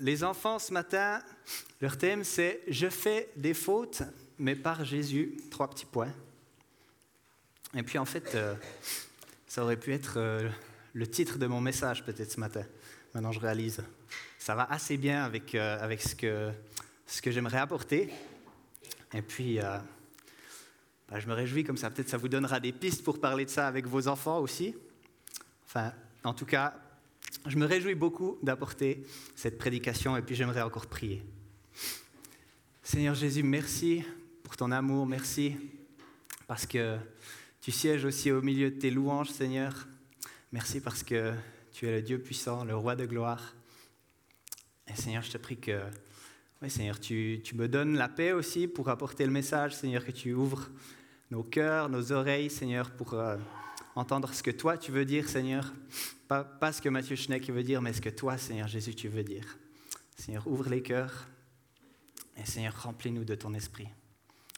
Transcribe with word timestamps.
les 0.00 0.24
enfants 0.24 0.58
ce 0.58 0.72
matin, 0.72 1.20
leur 1.80 1.98
thème 1.98 2.24
c'est 2.24 2.60
Je 2.68 2.88
fais 2.88 3.30
des 3.36 3.54
fautes, 3.54 4.02
mais 4.38 4.54
par 4.54 4.84
Jésus, 4.84 5.36
trois 5.50 5.68
petits 5.68 5.86
points. 5.86 6.12
Et 7.74 7.82
puis 7.82 7.98
en 7.98 8.04
fait, 8.04 8.34
euh, 8.34 8.54
ça 9.46 9.62
aurait 9.62 9.76
pu 9.76 9.92
être 9.92 10.14
euh, 10.16 10.48
le 10.94 11.06
titre 11.06 11.38
de 11.38 11.46
mon 11.46 11.60
message 11.60 12.04
peut-être 12.04 12.32
ce 12.32 12.40
matin. 12.40 12.64
Maintenant 13.14 13.32
je 13.32 13.40
réalise. 13.40 13.82
Ça 14.38 14.54
va 14.54 14.64
assez 14.70 14.96
bien 14.96 15.24
avec, 15.24 15.54
euh, 15.54 15.78
avec 15.80 16.00
ce 16.00 16.14
que, 16.14 16.50
ce 17.06 17.20
que 17.20 17.30
j'aimerais 17.30 17.58
apporter. 17.58 18.10
Et 19.12 19.22
puis, 19.22 19.58
bah, 19.58 21.18
je 21.18 21.26
me 21.26 21.32
réjouis 21.32 21.64
comme 21.64 21.78
ça, 21.78 21.88
peut-être 21.88 22.10
ça 22.10 22.18
vous 22.18 22.28
donnera 22.28 22.60
des 22.60 22.72
pistes 22.72 23.02
pour 23.02 23.20
parler 23.20 23.46
de 23.46 23.50
ça 23.50 23.66
avec 23.66 23.86
vos 23.86 24.06
enfants 24.06 24.38
aussi. 24.40 24.74
Enfin, 25.64 25.94
en 26.24 26.34
tout 26.34 26.44
cas, 26.44 26.74
je 27.48 27.56
me 27.56 27.66
réjouis 27.66 27.94
beaucoup 27.94 28.38
d'apporter 28.42 29.02
cette 29.34 29.58
prédication 29.58 30.16
et 30.16 30.22
puis 30.22 30.34
j'aimerais 30.34 30.62
encore 30.62 30.86
prier. 30.86 31.22
Seigneur 32.82 33.14
Jésus, 33.14 33.42
merci 33.42 34.04
pour 34.42 34.56
ton 34.56 34.70
amour, 34.70 35.06
merci 35.06 35.56
parce 36.46 36.66
que 36.66 36.98
tu 37.60 37.70
sièges 37.72 38.04
aussi 38.04 38.30
au 38.30 38.42
milieu 38.42 38.70
de 38.70 38.78
tes 38.78 38.90
louanges, 38.90 39.30
Seigneur. 39.30 39.88
Merci 40.52 40.80
parce 40.80 41.02
que 41.02 41.32
tu 41.72 41.86
es 41.86 41.92
le 41.92 42.02
Dieu 42.02 42.18
puissant, 42.18 42.64
le 42.64 42.76
roi 42.76 42.96
de 42.96 43.06
gloire. 43.06 43.54
Et 44.86 44.94
Seigneur, 44.94 45.22
je 45.22 45.30
te 45.30 45.38
prie 45.38 45.58
que, 45.58 45.80
Seigneur, 46.68 46.98
tu, 47.00 47.40
tu 47.44 47.54
me 47.54 47.68
donnes 47.68 47.96
la 47.96 48.08
paix 48.08 48.32
aussi 48.32 48.68
pour 48.68 48.88
apporter 48.88 49.24
le 49.24 49.32
message, 49.32 49.74
Seigneur, 49.74 50.04
que 50.04 50.12
tu 50.12 50.32
ouvres 50.32 50.70
nos 51.30 51.42
cœurs, 51.42 51.88
nos 51.88 52.12
oreilles, 52.12 52.50
Seigneur, 52.50 52.90
pour... 52.90 53.14
Euh, 53.14 53.36
entendre 53.98 54.32
ce 54.32 54.42
que 54.42 54.50
toi 54.50 54.78
tu 54.78 54.92
veux 54.92 55.04
dire, 55.04 55.28
Seigneur. 55.28 55.72
Pas, 56.26 56.44
pas 56.44 56.72
ce 56.72 56.80
que 56.80 56.88
Mathieu 56.88 57.16
Schneck 57.16 57.48
veut 57.50 57.62
dire, 57.62 57.82
mais 57.82 57.92
ce 57.92 58.00
que 58.00 58.08
toi, 58.08 58.38
Seigneur 58.38 58.68
Jésus, 58.68 58.94
tu 58.94 59.08
veux 59.08 59.24
dire. 59.24 59.58
Seigneur, 60.16 60.46
ouvre 60.46 60.68
les 60.68 60.82
cœurs. 60.82 61.26
Et 62.36 62.44
Seigneur, 62.44 62.82
remplis-nous 62.82 63.24
de 63.24 63.34
ton 63.34 63.54
esprit. 63.54 63.88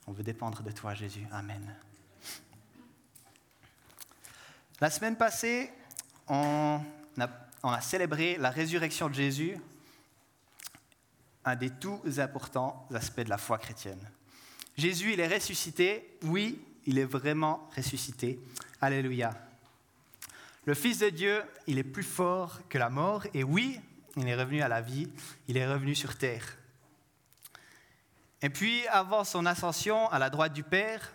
On 0.06 0.12
veut 0.12 0.23
dépendre 0.23 0.62
de 0.62 0.70
toi, 0.70 0.95
Jésus. 0.95 1.27
Amen. 1.31 1.75
La 4.81 4.91
semaine 4.91 5.17
passée, 5.17 5.70
on 6.27 6.81
a, 7.19 7.28
on 7.62 7.69
a 7.69 7.81
célébré 7.81 8.37
la 8.39 8.50
résurrection 8.50 9.09
de 9.09 9.15
Jésus, 9.15 9.56
un 11.45 11.56
des 11.56 11.70
tout 11.70 12.00
importants 12.19 12.89
aspects 12.95 13.20
de 13.20 13.28
la 13.28 13.39
foi 13.39 13.59
chrétienne. 13.59 14.00
Jésus, 14.77 15.12
il 15.12 15.20
est 15.20 15.28
ressuscité, 15.28 16.19
oui, 16.22 16.59
il 16.87 16.98
est 16.98 17.05
vraiment 17.05 17.69
ressuscité. 17.77 18.41
Alléluia. 18.83 19.34
Le 20.64 20.73
Fils 20.73 21.00
de 21.00 21.11
Dieu, 21.11 21.42
il 21.67 21.78
est 21.78 21.84
plus 21.84 22.03
fort 22.03 22.61
que 22.70 22.78
la 22.78 22.89
mort, 22.89 23.27
et 23.34 23.45
oui, 23.45 23.78
il 24.17 24.27
est 24.27 24.34
revenu 24.34 24.62
à 24.62 24.69
la 24.69 24.81
vie, 24.81 25.06
il 25.48 25.59
est 25.59 25.67
revenu 25.67 25.95
sur 25.95 26.17
terre. 26.17 26.56
Et 28.41 28.48
puis, 28.48 28.87
avant 28.89 29.25
son 29.25 29.45
ascension 29.45 30.09
à 30.09 30.19
la 30.19 30.31
droite 30.31 30.55
du 30.55 30.62
Père, 30.62 31.12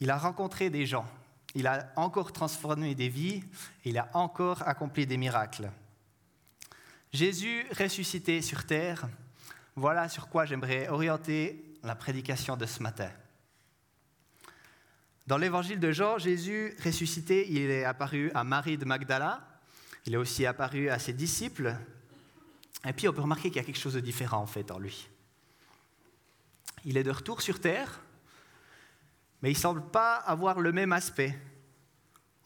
il 0.00 0.10
a 0.10 0.18
rencontré 0.18 0.70
des 0.70 0.86
gens, 0.86 1.06
il 1.54 1.68
a 1.68 1.92
encore 1.94 2.32
transformé 2.32 2.96
des 2.96 3.08
vies, 3.08 3.44
il 3.84 3.96
a 3.96 4.08
encore 4.14 4.66
accompli 4.66 5.06
des 5.06 5.16
miracles. 5.16 5.70
Jésus 7.12 7.64
ressuscité 7.78 8.42
sur 8.42 8.66
terre, 8.66 9.08
voilà 9.76 10.08
sur 10.08 10.28
quoi 10.28 10.46
j'aimerais 10.46 10.88
orienter 10.88 11.64
la 11.84 11.94
prédication 11.94 12.56
de 12.56 12.66
ce 12.66 12.82
matin. 12.82 13.10
Dans 15.28 15.36
l'évangile 15.36 15.78
de 15.78 15.92
Jean, 15.92 16.16
Jésus 16.16 16.74
ressuscité, 16.82 17.46
il 17.50 17.58
est 17.70 17.84
apparu 17.84 18.30
à 18.34 18.44
Marie 18.44 18.78
de 18.78 18.86
Magdala, 18.86 19.46
il 20.06 20.14
est 20.14 20.16
aussi 20.16 20.46
apparu 20.46 20.88
à 20.88 20.98
ses 20.98 21.12
disciples, 21.12 21.76
et 22.86 22.94
puis 22.94 23.10
on 23.10 23.12
peut 23.12 23.20
remarquer 23.20 23.50
qu'il 23.50 23.58
y 23.58 23.60
a 23.60 23.62
quelque 23.62 23.78
chose 23.78 23.92
de 23.92 24.00
différent 24.00 24.38
en 24.38 24.46
fait 24.46 24.70
en 24.70 24.78
lui. 24.78 25.06
Il 26.86 26.96
est 26.96 27.02
de 27.02 27.10
retour 27.10 27.42
sur 27.42 27.60
terre, 27.60 28.00
mais 29.42 29.50
il 29.50 29.54
semble 29.54 29.82
pas 29.90 30.14
avoir 30.14 30.60
le 30.60 30.72
même 30.72 30.94
aspect. 30.94 31.38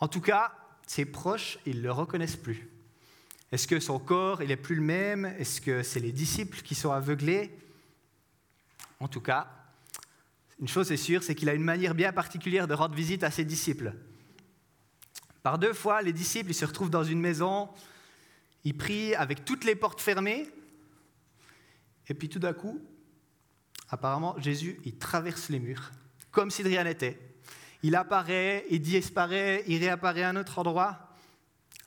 En 0.00 0.09
tout 0.09 0.21
cas, 0.21 0.53
ses 0.84 1.04
proches, 1.04 1.60
ils 1.65 1.76
ne 1.76 1.82
le 1.82 1.92
reconnaissent 1.92 2.34
plus. 2.34 2.69
Est-ce 3.53 3.69
que 3.69 3.78
son 3.78 4.00
corps, 4.00 4.42
il 4.42 4.48
n'est 4.48 4.56
plus 4.56 4.75
le 4.75 4.82
même? 4.82 5.26
Est-ce 5.38 5.60
que 5.60 5.84
c'est 5.84 6.00
les 6.00 6.10
disciples 6.10 6.62
qui 6.62 6.75
sont 6.75 6.91
aveuglés? 6.91 7.56
En 8.98 9.06
tout 9.06 9.21
cas, 9.21 9.62
une 10.62 10.69
chose 10.69 10.93
est 10.93 10.97
sûre, 10.97 11.25
c'est 11.25 11.34
qu'il 11.34 11.49
a 11.49 11.55
une 11.55 11.65
manière 11.65 11.93
bien 11.93 12.12
particulière 12.12 12.69
de 12.69 12.75
rendre 12.75 12.95
visite 12.95 13.25
à 13.25 13.33
ses 13.33 13.45
disciples. 13.45 13.95
Par 15.43 15.59
deux 15.59 15.73
fois, 15.73 16.03
les 16.03 16.12
disciples 16.12 16.53
ils 16.53 16.55
se 16.55 16.65
retrouvent 16.65 16.89
dans 16.89 17.03
une 17.03 17.19
maison, 17.19 17.69
ils 18.62 18.77
prient 18.77 19.17
avec 19.17 19.45
toutes 19.45 19.65
les 19.65 19.75
portes 19.75 20.01
fermées, 20.01 20.49
et 22.06 22.15
puis 22.15 22.28
tout 22.28 22.39
d'un 22.39 22.53
coup, 22.53 22.81
apparemment, 23.89 24.37
Jésus, 24.39 24.78
il 24.84 24.99
traverse 24.99 25.49
les 25.49 25.59
murs, 25.59 25.91
comme 26.31 26.53
si 26.53 26.62
de 26.62 26.69
rien 26.69 26.84
n'était. 26.84 27.19
Il 27.83 27.97
apparaît, 27.97 28.65
il 28.71 28.83
disparaît, 28.83 29.65
il 29.67 29.81
réapparaît 29.81 30.22
à 30.22 30.28
un 30.28 30.37
autre 30.37 30.61
endroit. 30.61 31.17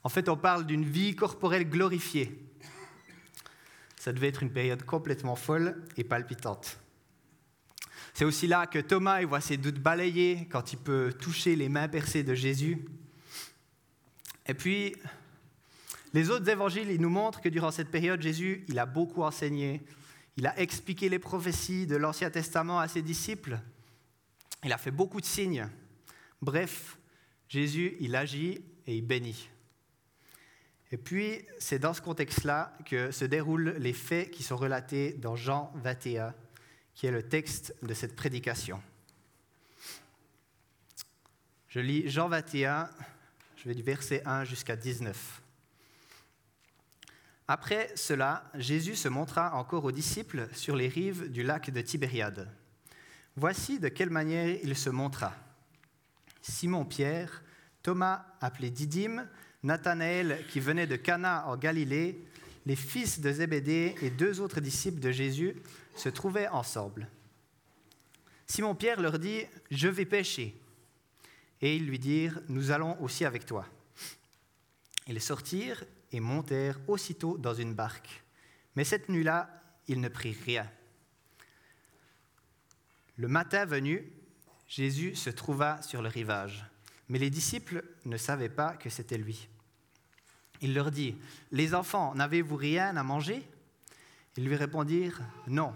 En 0.04 0.10
fait, 0.10 0.28
on 0.28 0.36
parle 0.36 0.66
d'une 0.66 0.84
vie 0.84 1.16
corporelle 1.16 1.70
glorifiée. 1.70 2.46
Ça 3.96 4.12
devait 4.12 4.28
être 4.28 4.44
une 4.44 4.52
période 4.52 4.84
complètement 4.84 5.38
folle 5.38 5.82
et 5.96 6.04
palpitante. 6.04 6.78
C'est 8.16 8.24
aussi 8.24 8.48
là 8.48 8.66
que 8.66 8.80
Thomas 8.80 9.22
voit 9.26 9.42
ses 9.42 9.58
doutes 9.58 9.82
balayés 9.82 10.48
quand 10.50 10.72
il 10.72 10.78
peut 10.78 11.14
toucher 11.20 11.58
les 11.58 11.68
mains 11.68 11.90
percées 11.90 12.24
de 12.24 12.34
Jésus. 12.34 12.86
Et 14.48 14.54
puis, 14.54 14.96
les 16.14 16.30
autres 16.30 16.48
évangiles, 16.48 16.90
ils 16.92 17.02
nous 17.02 17.10
montrent 17.10 17.42
que 17.42 17.50
durant 17.50 17.72
cette 17.72 17.92
période, 17.92 18.22
Jésus, 18.22 18.64
il 18.70 18.80
a 18.80 18.86
beaucoup 18.86 19.24
enseigné. 19.24 19.82
Il 20.38 20.48
a 20.48 20.58
expliqué 20.58 21.10
les 21.10 21.20
prophéties 21.20 21.88
de 21.88 21.98
l'Ancien 21.98 22.30
Testament 22.30 22.80
à 22.80 22.88
ses 22.88 23.02
disciples. 23.02 23.60
Il 24.64 24.72
a 24.72 24.78
fait 24.78 24.92
beaucoup 24.92 25.20
de 25.20 25.26
signes. 25.26 25.68
Bref, 26.42 26.98
Jésus, 27.50 27.98
il 28.00 28.16
agit 28.16 28.64
et 28.88 28.96
il 28.96 29.06
bénit. 29.06 29.50
Et 30.90 30.98
puis, 30.98 31.42
c'est 31.60 31.80
dans 31.80 31.94
ce 31.94 32.00
contexte-là 32.00 32.78
que 32.86 33.12
se 33.12 33.26
déroulent 33.26 33.76
les 33.78 33.92
faits 33.92 34.32
qui 34.32 34.42
sont 34.42 34.56
relatés 34.56 35.12
dans 35.12 35.36
Jean 35.36 35.74
21, 35.76 36.34
qui 36.96 37.06
est 37.06 37.12
le 37.12 37.24
texte 37.24 37.76
de 37.84 37.94
cette 37.94 38.16
prédication. 38.16 38.82
Je 41.68 41.82
lis 41.82 42.10
Jean 42.10 42.30
21, 42.30 42.90
je 43.58 43.68
vais 43.68 43.76
du 43.76 43.84
verset 43.84 44.24
1 44.26 44.46
jusqu'à 44.46 44.78
19. 44.78 45.42
Après 47.48 47.92
cela, 47.96 48.50
Jésus 48.56 48.96
se 48.96 49.10
montra 49.10 49.54
encore 49.56 49.84
aux 49.84 49.92
disciples 49.92 50.48
sur 50.54 50.76
les 50.76 50.88
rives 50.88 51.30
du 51.32 51.44
lac 51.44 51.70
de 51.70 51.82
Tibériade. 51.82 52.50
Voici 53.36 53.80
de 53.80 53.90
quelle 53.90 54.10
manière 54.10 54.58
il 54.64 54.76
se 54.76 54.90
montra. 54.90 55.34
Simon-Pierre, 56.42 57.44
Thomas 57.84 58.26
appelé 58.40 58.70
Didyme, 58.70 59.28
Nathanaël 59.62 60.46
qui 60.50 60.60
venait 60.60 60.88
de 60.88 60.96
Cana 60.96 61.46
en 61.48 61.58
Galilée, 61.58 62.26
les 62.66 62.76
fils 62.76 63.20
de 63.20 63.32
Zébédée 63.32 63.96
et 64.02 64.10
deux 64.10 64.42
autres 64.42 64.60
disciples 64.60 65.00
de 65.00 65.12
Jésus 65.12 65.56
se 65.96 66.10
trouvaient 66.10 66.48
ensemble. 66.48 67.08
Simon-Pierre 68.48 69.02
leur 69.02 69.20
dit, 69.20 69.44
Je 69.72 69.88
vais 69.88 70.06
pêcher. 70.06 70.60
Et 71.62 71.76
ils 71.76 71.86
lui 71.86 72.00
dirent, 72.00 72.42
Nous 72.48 72.72
allons 72.72 73.02
aussi 73.02 73.26
avec 73.26 73.46
toi. 73.46 73.66
Ils 75.08 75.22
sortirent 75.22 75.84
et 76.12 76.20
montèrent 76.20 76.80
aussitôt 76.88 77.38
dans 77.38 77.54
une 77.54 77.74
barque. 77.74 78.24
Mais 78.76 78.84
cette 78.84 79.10
nuit-là, 79.10 79.50
ils 79.88 80.02
ne 80.02 80.10
prirent 80.10 80.44
rien. 80.46 80.72
Le 83.18 83.28
matin 83.28 83.66
venu, 83.66 84.12
Jésus 84.68 85.16
se 85.16 85.30
trouva 85.30 85.82
sur 85.82 86.02
le 86.02 86.10
rivage, 86.10 86.66
mais 87.08 87.20
les 87.20 87.30
disciples 87.30 87.84
ne 88.04 88.18
savaient 88.18 88.50
pas 88.50 88.76
que 88.76 88.90
c'était 88.90 89.18
lui. 89.18 89.48
Il 90.66 90.74
leur 90.74 90.90
dit, 90.90 91.16
Les 91.52 91.76
enfants, 91.76 92.16
n'avez-vous 92.16 92.56
rien 92.56 92.98
à 92.98 93.04
manger? 93.04 93.48
Ils 94.36 94.46
lui 94.46 94.56
répondirent, 94.56 95.22
Non. 95.46 95.76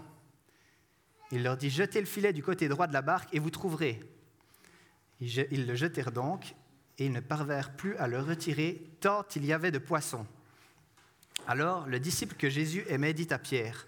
Il 1.31 1.44
leur 1.44 1.57
dit, 1.57 1.69
jetez 1.69 2.00
le 2.00 2.07
filet 2.07 2.33
du 2.33 2.41
côté 2.41 2.68
droit 2.68 2.88
de 2.88 2.94
la 2.94 3.03
barque 3.03 3.31
et 3.31 3.38
vous 3.38 3.51
trouverez. 3.51 4.00
Ils 5.21 5.68
le 5.68 5.75
jetèrent 5.75 6.12
donc 6.12 6.56
et 6.97 7.06
ils 7.06 7.12
ne 7.12 7.19
parvinrent 7.19 7.75
plus 7.75 7.95
à 7.97 8.07
le 8.07 8.19
retirer 8.19 8.81
tant 9.00 9.24
il 9.36 9.45
y 9.45 9.53
avait 9.53 9.69
de 9.69 9.77
poissons. 9.77 10.25
Alors 11.45 11.85
le 11.85 12.00
disciple 12.00 12.35
que 12.35 12.50
Jésus 12.50 12.83
aimait 12.88 13.13
dit 13.13 13.31
à 13.31 13.38
Pierre, 13.38 13.85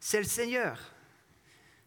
C'est 0.00 0.16
le 0.16 0.24
Seigneur. 0.24 0.80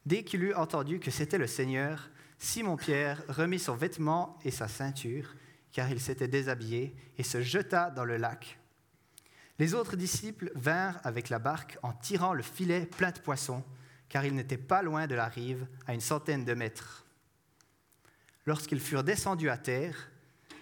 Dès 0.06 0.24
qu'il 0.24 0.44
eut 0.44 0.54
entendu 0.54 1.00
que 1.00 1.10
c'était 1.10 1.40
le 1.40 1.48
Seigneur, 1.48 2.12
Simon-Pierre 2.38 3.24
remit 3.28 3.57
son 3.57 3.74
vêtement 3.74 4.38
et 4.46 4.52
sa 4.52 4.68
ceinture, 4.68 5.34
car 5.71 5.89
il 5.91 6.00
s'était 6.00 6.27
déshabillé, 6.27 6.95
et 7.18 7.23
se 7.23 7.41
jeta 7.41 7.91
dans 7.91 8.06
le 8.06 8.18
lac. 8.18 8.59
Les 9.59 9.73
autres 9.73 9.95
disciples 9.95 10.51
vinrent 10.56 11.00
avec 11.03 11.29
la 11.29 11.39
barque 11.39 11.77
en 11.83 11.94
tirant 11.94 12.33
le 12.33 12.44
filet 12.44 12.85
plein 12.85 13.12
de 13.12 13.19
poissons 13.19 13.63
car 14.12 14.25
ils 14.25 14.35
n'étaient 14.35 14.57
pas 14.57 14.81
loin 14.81 15.07
de 15.07 15.15
la 15.15 15.29
rive, 15.29 15.65
à 15.88 15.94
une 15.94 16.01
centaine 16.01 16.44
de 16.44 16.53
mètres. 16.53 17.06
Lorsqu'ils 18.45 18.81
furent 18.81 19.06
descendus 19.06 19.50
à 19.50 19.57
terre, 19.57 20.12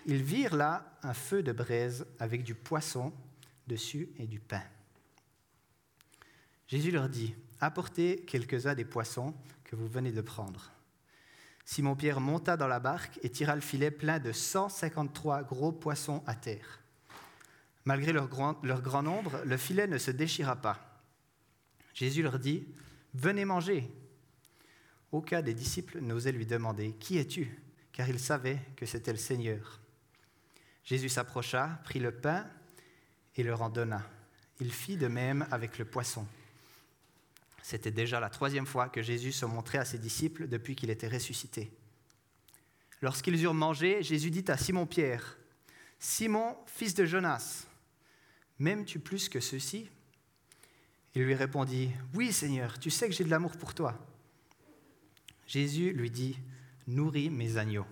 ils 0.06 0.22
virent 0.22 0.56
là 0.56 1.00
un 1.02 1.16
feu 1.16 1.42
de 1.42 1.52
braise 1.52 2.06
avec 2.20 2.44
du 2.44 2.54
poisson 2.54 3.12
dessus 3.66 4.10
et 4.20 4.28
du 4.28 4.40
pain. 4.40 4.62
Jésus 6.68 6.92
leur 6.92 7.10
dit, 7.10 7.34
apportez 7.60 8.24
quelques-uns 8.28 8.76
des 8.76 8.86
poissons 8.86 9.34
que 9.64 9.76
vous 9.76 9.88
venez 9.88 10.12
de 10.12 10.22
prendre. 10.22 10.72
Simon-Pierre 11.70 12.20
monta 12.20 12.58
dans 12.58 12.66
la 12.68 12.80
barque 12.80 13.20
et 13.22 13.30
tira 13.30 13.54
le 13.54 13.62
filet 13.62 13.92
plein 13.92 14.18
de 14.18 14.32
153 14.32 15.44
gros 15.44 15.72
poissons 15.72 16.24
à 16.26 16.34
terre. 16.34 16.80
Malgré 17.86 18.12
leur 18.12 18.28
grand, 18.28 18.60
leur 18.66 18.82
grand 18.82 19.04
nombre, 19.04 19.40
le 19.46 19.56
filet 19.56 19.86
ne 19.86 20.00
se 20.00 20.10
déchira 20.10 20.56
pas. 20.56 21.00
Jésus 21.94 22.24
leur 22.24 22.40
dit, 22.40 22.68
venez 23.14 23.46
manger. 23.46 23.88
Aucun 25.12 25.44
des 25.44 25.54
disciples 25.54 26.00
n'osait 26.00 26.32
lui 26.32 26.48
demander, 26.48 26.94
Qui 26.94 27.20
es-tu? 27.20 27.62
Car 27.92 28.10
il 28.10 28.20
savait 28.20 28.60
que 28.76 28.88
c'était 28.88 29.12
le 29.12 29.20
Seigneur. 29.20 29.80
Jésus 30.84 31.10
s'approcha, 31.10 31.80
prit 31.84 32.00
le 32.00 32.12
pain 32.12 32.48
et 33.36 33.44
leur 33.44 33.62
en 33.62 33.70
donna. 33.70 34.02
Il 34.60 34.74
fit 34.74 34.98
de 34.98 35.08
même 35.08 35.46
avec 35.52 35.78
le 35.78 35.86
poisson. 35.86 36.26
C'était 37.70 37.92
déjà 37.92 38.20
la 38.20 38.32
troisième 38.32 38.66
fois 38.66 38.90
que 38.90 39.04
Jésus 39.04 39.32
se 39.32 39.46
montrait 39.46 39.78
à 39.78 39.86
ses 39.86 40.00
disciples 40.00 40.48
depuis 40.48 40.76
qu'il 40.76 40.90
était 40.90 41.08
ressuscité. 41.08 41.72
Lorsqu'ils 43.00 43.44
eurent 43.44 43.54
mangé, 43.54 44.02
Jésus 44.02 44.32
dit 44.32 44.46
à 44.48 44.58
Simon-Pierre, 44.58 45.38
Simon, 46.00 46.58
fils 46.66 46.96
de 46.96 47.06
Jonas, 47.06 47.68
m'aimes-tu 48.58 48.98
plus 48.98 49.30
que 49.30 49.40
ceux-ci? 49.40 49.88
Il 51.14 51.22
lui 51.22 51.36
répondit, 51.36 51.92
Oui 52.16 52.34
Seigneur, 52.34 52.80
tu 52.80 52.90
sais 52.90 53.08
que 53.08 53.14
j'ai 53.14 53.24
de 53.24 53.30
l'amour 53.30 53.56
pour 53.56 53.76
toi. 53.76 54.04
Jésus 55.46 55.94
lui 55.94 56.10
dit, 56.10 56.40
Nourris 56.88 57.30
mes 57.30 57.58
agneaux. 57.58 57.86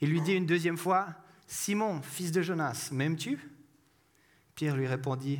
Il 0.00 0.10
lui 0.10 0.20
dit 0.22 0.32
une 0.32 0.44
deuxième 0.44 0.76
fois, 0.76 1.14
Simon, 1.46 2.02
fils 2.02 2.32
de 2.32 2.42
Jonas, 2.42 2.88
m'aimes-tu? 2.90 3.38
Pierre 4.56 4.76
lui 4.76 4.88
répondit, 4.88 5.38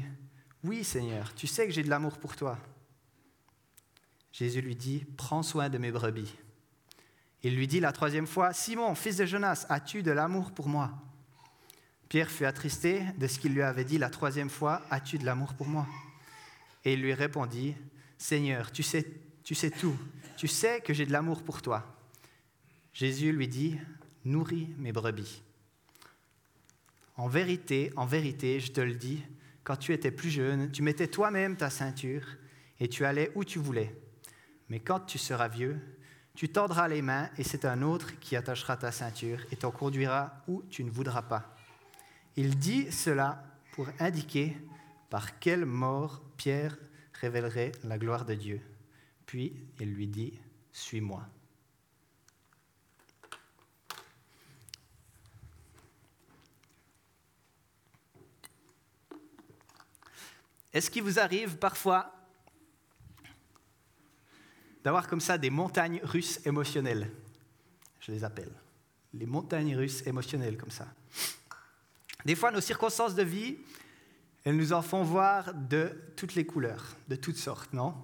Oui 0.62 0.84
Seigneur, 0.84 1.34
tu 1.34 1.49
sais 1.49 1.67
que 1.67 1.73
j'ai 1.73 1.82
de 1.82 1.90
l'amour 1.90 2.19
pour 2.19 2.37
toi. 2.37 2.56
Jésus 4.37 4.61
lui 4.61 4.77
dit, 4.77 5.06
Prends 5.17 5.43
soin 5.43 5.71
de 5.71 5.79
mes 5.79 5.91
brebis. 5.91 6.35
Il 7.43 7.56
lui 7.56 7.67
dit 7.67 7.81
la 7.81 7.93
troisième 7.93 8.27
fois, 8.27 8.53
Simon, 8.53 8.94
fils 8.94 9.17
de 9.17 9.25
Jonas, 9.25 9.65
as-tu 9.71 10.03
de 10.03 10.11
l'amour 10.11 10.53
pour 10.53 10.69
moi? 10.69 10.93
Pierre 12.11 12.31
fut 12.31 12.44
attristé 12.44 13.03
de 13.17 13.27
ce 13.29 13.38
qu'il 13.38 13.55
lui 13.55 13.62
avait 13.62 13.85
dit 13.85 13.97
la 13.97 14.11
troisième 14.11 14.50
fois, 14.50 14.83
As-tu 14.91 15.17
de 15.17 15.25
l'amour 15.25 15.55
pour 15.55 15.67
moi? 15.67 15.87
Et 16.85 16.93
il 16.93 17.00
lui 17.00 17.15
répondit, 17.15 17.75
Seigneur, 18.19 18.73
tu 18.73 18.83
sais, 18.83 19.06
tout, 19.71 19.97
tu 20.37 20.49
sais 20.49 20.83
que 20.83 20.93
j'ai 20.93 21.06
de 21.06 21.12
l'amour 21.12 21.43
pour 21.43 21.62
toi. 21.62 21.97
Jésus 22.93 23.33
lui 23.33 23.49
dit, 23.49 23.79
Nourris 24.27 24.69
mes 24.77 24.93
brebis. 24.93 25.41
En 27.17 27.27
vérité, 27.27 27.91
en 27.97 28.05
vérité, 28.05 28.61
je 28.61 28.71
te 28.71 28.83
le 28.83 28.97
dis, 28.97 29.23
quand 29.65 29.77
tu 29.77 29.94
étais 29.94 30.11
plus 30.11 30.31
jeune, 30.31 30.71
tu 30.71 30.83
mettais 30.83 31.09
toi-même 31.09 31.56
ta 31.56 31.71
ceinture 31.71 32.27
et 32.79 32.88
tu 32.88 33.06
allais 33.06 33.33
où 33.35 33.43
tu 33.43 33.59
voulais. 33.59 33.94
Mais 34.68 34.80
quand 34.80 35.00
tu 35.00 35.18
seras 35.18 35.48
vieux, 35.48 35.80
tu 36.34 36.50
tendras 36.50 36.88
les 36.88 37.02
mains 37.02 37.30
et 37.38 37.44
c'est 37.44 37.64
un 37.64 37.82
autre 37.82 38.18
qui 38.18 38.36
attachera 38.36 38.76
ta 38.76 38.92
ceinture 38.92 39.40
et 39.50 39.56
t'en 39.56 39.70
conduira 39.70 40.42
où 40.48 40.62
tu 40.68 40.84
ne 40.84 40.90
voudras 40.90 41.22
pas. 41.22 41.56
Il 42.36 42.58
dit 42.58 42.92
cela 42.92 43.42
pour 43.72 43.88
indiquer 43.98 44.56
par 45.08 45.38
quelle 45.38 45.64
mort 45.64 46.22
Pierre 46.36 46.76
révélerait 47.14 47.72
la 47.84 47.96
gloire 47.96 48.24
de 48.24 48.34
Dieu. 48.34 48.60
Puis 49.24 49.56
il 49.80 49.94
lui 49.94 50.06
dit, 50.06 50.38
Suis-moi. 50.72 51.22
Est-ce 60.74 60.90
qu'il 60.90 61.02
vous 61.02 61.18
arrive 61.18 61.56
parfois 61.56 62.15
d'avoir 64.87 65.09
comme 65.09 65.21
ça 65.21 65.37
des 65.37 65.50
montagnes 65.50 66.00
russes 66.05 66.38
émotionnelles 66.47 67.11
Je 67.99 68.12
les 68.12 68.23
appelle. 68.23 68.53
Les 69.15 69.27
montagnes 69.27 69.75
russes 69.75 70.06
émotionnelles 70.06 70.56
comme 70.56 70.71
ça. 70.71 70.87
Des 72.25 72.37
fois, 72.37 72.53
nos 72.53 72.61
circonstances 72.61 73.17
de 73.17 73.25
vie, 73.25 73.56
elles 74.44 74.56
nous 74.56 74.73
en 74.73 74.83
font 74.83 75.03
voir 75.03 75.53
de 75.55 75.91
toutes 76.15 76.37
les 76.37 76.47
couleurs, 76.47 76.94
de 77.09 77.17
toutes 77.17 77.37
sortes, 77.37 77.73
non? 77.73 77.97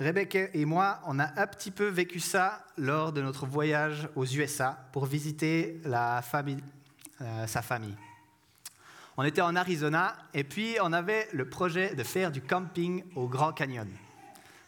Rebecca 0.00 0.48
et 0.52 0.64
moi, 0.64 1.00
on 1.06 1.20
a 1.20 1.40
un 1.40 1.46
petit 1.46 1.70
peu 1.70 1.86
vécu 1.86 2.18
ça 2.18 2.66
lors 2.76 3.12
de 3.12 3.22
notre 3.22 3.46
voyage 3.46 4.08
aux 4.16 4.26
USA 4.26 4.84
pour 4.92 5.06
visiter 5.06 5.80
la 5.84 6.22
famille, 6.22 6.64
euh, 7.20 7.46
sa 7.46 7.62
famille. 7.62 7.96
On 9.16 9.22
était 9.22 9.42
en 9.42 9.54
Arizona 9.54 10.16
et 10.34 10.42
puis 10.42 10.74
on 10.82 10.92
avait 10.92 11.28
le 11.32 11.48
projet 11.48 11.94
de 11.94 12.02
faire 12.02 12.32
du 12.32 12.42
camping 12.42 13.04
au 13.14 13.28
Grand 13.28 13.52
Canyon. 13.52 13.86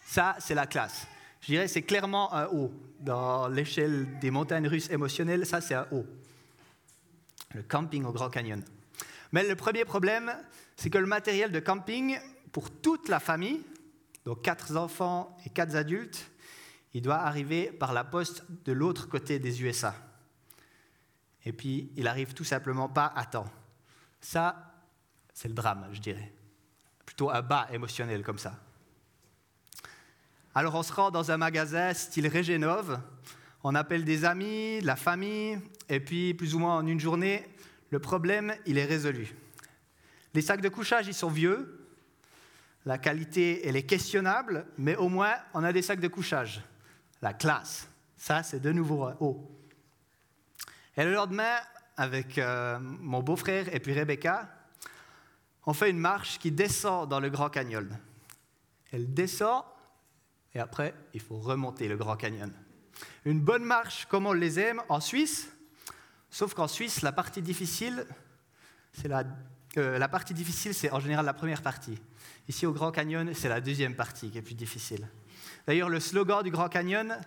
Ça, 0.04 0.37
c'est 0.38 0.54
la 0.54 0.66
classe. 0.66 1.06
Je 1.40 1.46
dirais 1.46 1.69
c'est 1.69 1.82
clairement 1.82 2.32
un 2.32 2.46
haut. 2.46 2.72
Dans 3.00 3.49
l'échelle 3.49 4.19
des 4.20 4.31
montagnes 4.31 4.69
russes 4.69 4.90
émotionnelles, 4.90 5.46
ça, 5.46 5.60
c'est 5.60 5.75
un 5.75 5.87
haut. 5.90 6.06
Le 7.54 7.62
camping 7.62 8.04
au 8.04 8.12
Grand 8.12 8.31
Canyon. 8.31 8.62
Mais 9.32 9.46
le 9.46 9.56
premier 9.56 9.84
problème, 9.84 10.32
c'est 10.76 10.90
que 10.90 10.99
le 10.99 11.06
matériel 11.06 11.50
de 11.50 11.60
camping, 11.60 12.19
pour 12.52 12.70
toute 12.70 13.08
la 13.08 13.19
famille, 13.19 13.62
donc 14.25 14.43
quatre 14.43 14.76
enfants 14.76 15.37
et 15.44 15.50
quatre 15.50 15.75
adultes, 15.75 16.31
il 16.94 17.02
doit 17.02 17.16
arriver 17.16 17.72
par 17.72 17.93
la 17.93 18.05
poste 18.05 18.44
de 18.64 18.72
l'autre 18.72 19.08
côté 19.08 19.38
des 19.38 19.62
USA. 19.62 19.94
Et 21.44 21.52
puis, 21.52 21.90
il 21.96 22.06
arrive 22.06 22.34
tout 22.34 22.44
simplement 22.44 22.88
pas 22.88 23.12
à 23.16 23.25
temps. 23.25 23.50
Ça, 24.20 24.75
c'est 25.34 25.48
le 25.48 25.55
drame, 25.55 25.88
je 25.93 26.00
dirais. 26.00 26.32
Plutôt 27.05 27.31
un 27.31 27.43
bas 27.43 27.66
émotionnel 27.72 28.22
comme 28.22 28.38
ça. 28.38 28.55
Alors 30.54 30.75
on 30.75 30.82
se 30.82 30.93
rend 30.93 31.10
dans 31.10 31.31
un 31.31 31.38
magasin 31.38 31.94
style 31.94 32.28
Régénove, 32.28 33.00
on 33.64 33.75
appelle 33.75 34.04
des 34.04 34.26
amis, 34.26 34.82
la 34.82 34.96
famille, 34.96 35.58
et 35.88 35.99
puis 35.99 36.34
plus 36.34 36.54
ou 36.54 36.58
moins 36.58 36.76
en 36.76 36.87
une 36.87 37.00
journée, 37.00 37.46
le 37.88 37.99
problème, 37.99 38.54
il 38.66 38.76
est 38.76 38.84
résolu. 38.84 39.34
Les 40.34 40.43
sacs 40.43 40.60
de 40.60 40.69
couchage, 40.69 41.06
ils 41.06 41.14
sont 41.14 41.31
vieux, 41.31 41.88
la 42.84 42.99
qualité, 42.99 43.66
elle 43.66 43.76
est 43.76 43.84
questionnable, 43.84 44.66
mais 44.76 44.94
au 44.96 45.08
moins, 45.08 45.34
on 45.54 45.64
a 45.64 45.72
des 45.72 45.82
sacs 45.82 46.00
de 46.00 46.08
couchage. 46.08 46.60
La 47.22 47.32
classe, 47.32 47.88
ça, 48.19 48.43
c'est 48.43 48.60
de 48.60 48.72
nouveau 48.72 49.08
haut. 49.20 49.50
Et 50.98 51.05
le 51.05 51.14
lendemain, 51.14 51.56
avec 51.96 52.37
euh, 52.37 52.78
mon 52.78 53.22
beau-frère 53.22 53.75
et 53.75 53.81
puis 53.81 53.98
Rebecca, 53.98 54.48
on 55.64 55.72
fait 55.72 55.88
une 55.88 55.98
marche 55.98 56.38
qui 56.38 56.50
descend 56.50 57.08
dans 57.08 57.20
le 57.20 57.31
Grand 57.31 57.48
Canyon. 57.48 57.88
Elle 58.91 59.15
descend 59.15 59.62
et 60.54 60.60
après, 60.60 60.94
il 61.14 61.20
faut 61.20 61.38
remonter 61.38 61.88
le 61.88 61.96
Grand 61.96 62.16
Canyon. 62.16 62.52
Une 63.24 63.40
bonne 63.40 63.64
marche 63.64 64.06
comme 64.06 64.26
on 64.26 64.32
les 64.32 64.58
aime 64.60 64.82
en 64.88 65.00
Suisse, 65.00 65.50
sauf 66.30 66.54
qu'en 66.54 66.68
Suisse, 66.68 67.02
la 67.02 67.12
partie 67.12 67.42
difficile, 67.42 68.06
c'est 68.92 69.10
euh, 69.78 69.98
la 69.98 70.08
partie 70.08 70.34
difficile, 70.34 70.74
c'est 70.74 70.90
en 70.90 71.00
général 71.00 71.24
la 71.24 71.34
première 71.34 71.62
partie. 71.62 71.98
Ici, 72.48 72.66
au 72.66 72.72
Grand 72.72 72.92
Canyon, 72.92 73.32
c'est 73.34 73.48
la 73.48 73.60
deuxième 73.60 73.94
partie 73.94 74.30
qui 74.30 74.38
est 74.38 74.42
plus 74.42 74.54
difficile. 74.54 75.08
D'ailleurs, 75.66 75.88
le 75.88 76.00
slogan 76.00 76.42
du 76.42 76.50
Grand 76.50 76.68
Canyon, 76.68 77.18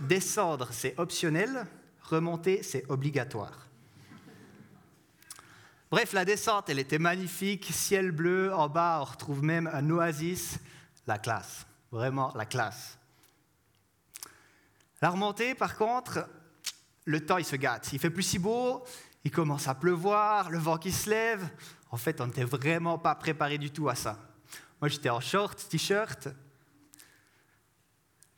descendre, 0.00 0.68
c'est 0.70 0.98
optionnel, 0.98 1.66
remonter, 2.02 2.62
c'est 2.62 2.88
obligatoire. 2.88 3.66
Bref, 5.90 6.12
la 6.12 6.24
descente, 6.24 6.68
elle 6.68 6.78
était 6.78 6.98
magnifique, 6.98 7.66
ciel 7.70 8.10
bleu, 8.10 8.52
en 8.52 8.68
bas, 8.68 8.98
on 9.00 9.04
retrouve 9.04 9.42
même 9.42 9.68
un 9.72 9.88
oasis, 9.90 10.58
la 11.06 11.18
classe, 11.18 11.66
vraiment 11.90 12.32
la 12.34 12.46
classe. 12.46 12.98
La 15.02 15.10
remontée, 15.10 15.54
par 15.54 15.76
contre, 15.76 16.28
le 17.04 17.24
temps, 17.24 17.38
il 17.38 17.44
se 17.44 17.56
gâte. 17.56 17.90
Il 17.92 17.98
fait 17.98 18.10
plus 18.10 18.22
si 18.22 18.38
beau, 18.38 18.84
il 19.24 19.30
commence 19.30 19.68
à 19.68 19.74
pleuvoir, 19.74 20.50
le 20.50 20.58
vent 20.58 20.78
qui 20.78 20.92
se 20.92 21.10
lève. 21.10 21.48
En 21.90 21.96
fait, 21.96 22.20
on 22.20 22.26
n'était 22.26 22.44
vraiment 22.44 22.98
pas 22.98 23.14
préparé 23.14 23.58
du 23.58 23.70
tout 23.70 23.88
à 23.88 23.94
ça. 23.94 24.18
Moi, 24.80 24.88
j'étais 24.88 25.10
en 25.10 25.20
short, 25.20 25.68
t-shirt. 25.68 26.28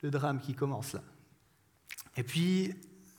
Le 0.01 0.11
drame 0.11 0.39
qui 0.39 0.53
commence 0.53 0.93
là. 0.93 1.01
Et 2.15 2.23
puis, 2.23 2.73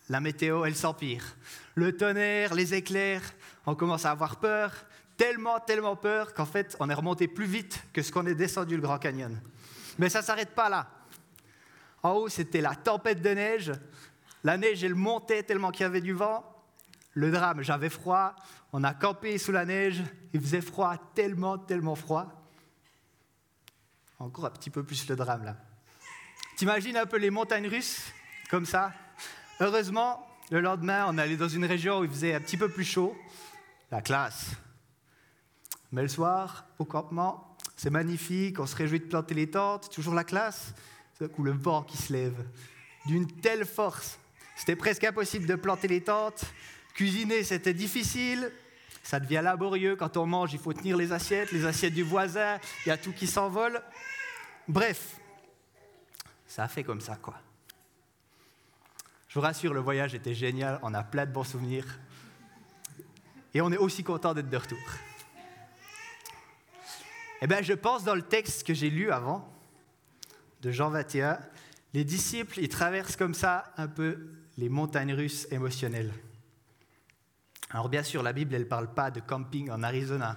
la 0.09 0.21
météo, 0.21 0.65
elle 0.65 0.77
s'empire. 0.77 1.37
Le 1.75 1.97
tonnerre, 1.97 2.55
les 2.55 2.75
éclairs, 2.75 3.23
on 3.67 3.75
commence 3.75 4.05
à 4.05 4.11
avoir 4.11 4.37
peur, 4.41 4.73
tellement, 5.17 5.61
tellement 5.61 5.97
peur 5.97 6.35
qu'en 6.35 6.47
fait, 6.47 6.77
on 6.81 6.91
est 6.91 6.95
remonté 6.95 7.29
plus 7.29 7.47
vite 7.47 7.83
que 7.93 8.03
ce 8.03 8.11
qu'on 8.11 8.27
est 8.27 8.35
descendu 8.35 8.77
le 8.77 8.83
Grand 8.83 8.99
Canyon. 8.99 9.41
Mais 9.99 10.09
ça 10.09 10.21
ne 10.21 10.25
s'arrête 10.25 10.55
pas 10.55 10.69
là. 10.69 10.89
En 12.03 12.13
haut, 12.13 12.29
c'était 12.29 12.61
la 12.61 12.75
tempête 12.75 13.21
de 13.21 13.31
neige. 13.31 13.73
La 14.43 14.57
neige, 14.57 14.83
elle 14.83 14.95
montait 14.95 15.43
tellement 15.43 15.71
qu'il 15.71 15.83
y 15.83 15.87
avait 15.87 16.01
du 16.01 16.13
vent. 16.13 16.45
Le 17.13 17.31
drame, 17.31 17.63
j'avais 17.63 17.91
froid. 17.91 18.35
On 18.73 18.85
a 18.85 18.95
campé 18.95 19.37
sous 19.37 19.53
la 19.53 19.65
neige. 19.65 20.03
Il 20.33 20.41
faisait 20.41 20.61
froid, 20.61 20.97
tellement, 21.15 21.59
tellement 21.59 21.95
froid. 21.95 22.27
Encore 24.19 24.47
un 24.47 24.51
petit 24.51 24.71
peu 24.71 24.83
plus 24.83 25.09
le 25.09 25.17
drame 25.17 25.45
là. 25.45 25.57
T'imagines 26.57 26.97
un 26.97 27.07
peu 27.07 27.17
les 27.17 27.31
montagnes 27.31 27.69
russes, 27.69 28.13
comme 28.51 28.67
ça? 28.67 28.93
Heureusement, 29.61 30.27
le 30.51 30.61
lendemain, 30.61 31.07
on 31.09 31.17
allait 31.17 31.37
dans 31.37 31.49
une 31.49 31.65
région 31.65 32.01
où 32.01 32.05
il 32.05 32.11
faisait 32.11 32.35
un 32.35 32.41
petit 32.41 32.59
peu 32.59 32.69
plus 32.69 32.85
chaud. 32.85 33.17
La 33.91 34.03
classe. 34.03 34.51
Mais 35.91 36.03
le 36.03 36.09
soir, 36.09 36.67
au 36.79 36.85
campement, 36.85 37.50
c'est 37.81 37.89
magnifique, 37.89 38.61
on 38.61 38.67
se 38.67 38.77
réjouit 38.77 39.01
de 39.01 39.07
planter 39.07 39.33
les 39.33 39.49
tentes, 39.49 39.89
toujours 39.89 40.13
la 40.13 40.23
classe. 40.23 40.75
C'est 41.15 41.33
coup 41.33 41.43
le 41.43 41.53
vent 41.53 41.83
qui 41.83 41.97
se 41.97 42.13
lève 42.13 42.37
d'une 43.07 43.27
telle 43.27 43.65
force. 43.65 44.19
C'était 44.55 44.77
presque 44.77 45.03
impossible 45.03 45.47
de 45.47 45.55
planter 45.55 45.89
les 45.89 46.03
tentes. 46.03 46.45
Cuisiner, 46.93 47.43
c'était 47.43 47.73
difficile. 47.73 48.53
Ça 49.03 49.19
devient 49.19 49.41
laborieux. 49.43 49.97
Quand 49.97 50.19
on 50.19 50.27
mange, 50.27 50.53
il 50.53 50.59
faut 50.59 50.75
tenir 50.75 50.99
les 50.99 51.11
assiettes, 51.11 51.53
les 51.53 51.65
assiettes 51.65 51.95
du 51.95 52.03
voisin, 52.03 52.59
il 52.85 52.91
y 52.91 52.93
a 52.93 52.99
tout 52.99 53.13
qui 53.13 53.27
s'envole. 53.27 53.81
Bref, 54.69 55.17
ça 56.47 56.65
a 56.65 56.69
fait 56.69 56.85
comme 56.85 57.01
ça, 57.01 57.17
quoi. 57.17 57.41
Je 59.29 59.39
vous 59.39 59.41
rassure, 59.41 59.73
le 59.73 59.81
voyage 59.81 60.15
était 60.15 60.35
génial, 60.35 60.79
on 60.83 60.93
a 60.93 61.03
plein 61.03 61.25
de 61.25 61.33
bons 61.33 61.45
souvenirs. 61.45 61.87
Et 63.55 63.63
on 63.63 63.73
est 63.73 63.79
aussi 63.79 64.05
content 64.05 64.35
d'être 64.35 64.51
de 64.51 64.57
retour. 64.59 64.79
Eh 67.43 67.47
bien, 67.47 67.63
je 67.63 67.73
pense 67.73 68.05
dans 68.05 68.15
le 68.15 68.23
texte 68.23 68.67
que 68.67 68.75
j'ai 68.75 68.91
lu 68.91 69.11
avant, 69.11 69.51
de 70.61 70.71
Jean 70.71 70.91
21, 70.91 71.41
les 71.95 72.05
disciples, 72.05 72.59
ils 72.61 72.69
traversent 72.69 73.17
comme 73.17 73.35
ça 73.35 73.73
un 73.77 73.89
peu 73.89 74.29
les 74.59 74.69
montagnes 74.69 75.15
russes 75.15 75.47
émotionnelles. 75.51 76.13
Alors 77.71 77.89
bien 77.89 78.03
sûr, 78.03 78.23
la 78.23 78.33
Bible, 78.33 78.55
elle 78.55 78.63
ne 78.63 78.67
parle 78.67 78.93
pas 78.93 79.11
de 79.11 79.21
camping 79.21 79.71
en 79.71 79.83
Arizona, 79.83 80.37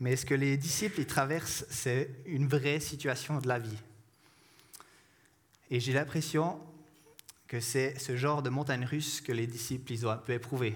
mais 0.00 0.16
ce 0.16 0.24
que 0.24 0.34
les 0.34 0.56
disciples 0.56 1.00
ils 1.00 1.06
traversent, 1.06 1.66
c'est 1.68 2.10
une 2.26 2.48
vraie 2.48 2.80
situation 2.80 3.38
de 3.38 3.48
la 3.48 3.58
vie? 3.58 3.78
Et 5.70 5.78
j'ai 5.78 5.92
l'impression 5.92 6.60
que 7.48 7.60
c'est 7.60 7.98
ce 7.98 8.16
genre 8.16 8.42
de 8.42 8.50
montagne 8.50 8.84
russe 8.84 9.20
que 9.20 9.32
les 9.32 9.46
disciples 9.46 9.92
ils 9.92 10.06
ont 10.06 10.10
un 10.10 10.16
peu 10.16 10.32
éprouvé 10.32 10.74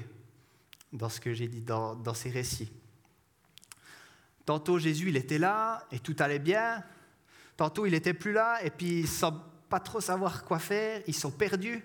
dans 0.93 1.09
ce 1.09 1.21
que 1.21 1.33
j'ai 1.33 1.49
dit 1.49 1.63
dans, 1.63 1.95
dans 1.95 2.15
ces 2.15 2.31
récits. 2.31 2.71
Tantôt 4.47 4.79
Jésus, 4.79 5.09
il 5.09 5.17
était 5.17 5.39
là 5.39 5.85
et 5.93 5.99
tout 5.99 6.17
allait 6.21 6.39
bien. 6.39 6.83
Tantôt 7.57 7.85
il 7.85 7.93
n'était 7.93 8.15
plus 8.15 8.33
là 8.33 8.63
et 8.65 8.71
puis 8.71 9.07
sans 9.07 9.33
pas 9.69 9.81
trop 9.81 10.01
savoir 10.01 10.45
quoi 10.45 10.59
faire, 10.61 11.03
ils 11.07 11.15
sont 11.15 11.33
perdus. 11.33 11.85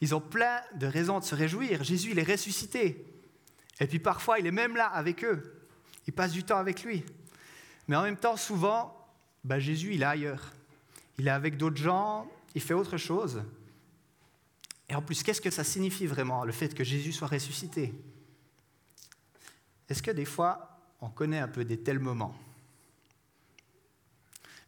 Ils 0.00 0.14
ont 0.14 0.20
plein 0.20 0.60
de 0.74 0.86
raisons 0.86 1.18
de 1.18 1.24
se 1.24 1.34
réjouir. 1.34 1.82
Jésus, 1.82 2.10
il 2.10 2.18
est 2.18 2.30
ressuscité. 2.30 3.04
Et 3.80 3.86
puis 3.86 3.98
parfois, 3.98 4.38
il 4.38 4.46
est 4.46 4.52
même 4.52 4.76
là 4.76 4.86
avec 4.86 5.24
eux. 5.24 5.66
Ils 6.06 6.12
passent 6.12 6.32
du 6.32 6.44
temps 6.44 6.58
avec 6.58 6.84
lui. 6.84 7.02
Mais 7.88 7.96
en 7.96 8.02
même 8.02 8.18
temps, 8.18 8.36
souvent, 8.36 9.08
bah, 9.42 9.58
Jésus, 9.58 9.94
il 9.94 10.02
est 10.02 10.06
ailleurs. 10.06 10.52
Il 11.18 11.28
est 11.28 11.30
avec 11.30 11.56
d'autres 11.56 11.78
gens, 11.78 12.30
il 12.54 12.60
fait 12.60 12.74
autre 12.74 12.98
chose. 12.98 13.42
Et 14.88 14.94
en 14.94 15.00
plus, 15.00 15.22
qu'est-ce 15.22 15.40
que 15.40 15.50
ça 15.50 15.64
signifie 15.64 16.06
vraiment, 16.06 16.44
le 16.44 16.52
fait 16.52 16.74
que 16.74 16.84
Jésus 16.84 17.12
soit 17.12 17.28
ressuscité? 17.28 17.94
Est-ce 19.88 20.02
que 20.02 20.10
des 20.10 20.24
fois, 20.24 20.75
on 21.00 21.08
connaît 21.08 21.38
un 21.38 21.48
peu 21.48 21.64
des 21.64 21.78
tels 21.78 21.98
moments 21.98 22.36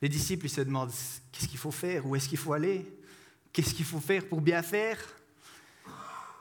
Les 0.01 0.09
disciples, 0.09 0.49
se 0.49 0.61
demandent 0.61 0.93
qu'est-ce 1.33 1.49
qu'il 1.49 1.59
faut 1.59 1.71
faire, 1.71 2.07
où 2.07 2.17
est-ce 2.17 2.29
qu'il 2.29 2.39
faut 2.39 2.53
aller, 2.53 2.87
qu'est-ce 3.53 3.75
qu'il 3.75 3.85
faut 3.85 4.01
faire 4.01 4.29
pour 4.29 4.41
bien 4.41 4.63
faire? 4.63 4.99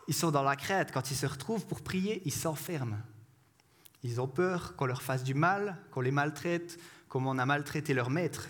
Ils 0.08 0.13
sont 0.13 0.32
dans 0.32 0.44
la 0.44 0.56
crête. 0.56 0.91
Quand 0.91 1.12
ils 1.12 1.17
se 1.17 1.25
retrouvent 1.25 1.65
pour 1.65 1.82
prier, 1.82 2.22
ils 2.25 2.32
s'enferment. 2.32 3.01
Ils 4.03 4.22
ont 4.22 4.27
peur 4.27 4.75
qu'on 4.75 4.86
leur 4.86 5.01
fasse 5.01 5.24
du 5.24 5.34
mal, 5.34 5.77
qu'on 5.91 6.01
les 6.01 6.12
maltraite, 6.12 6.79
comme 7.10 7.27
on 7.27 7.38
a 7.38 7.46
maltraité 7.46 7.94
leur 7.94 8.10
maître. 8.10 8.48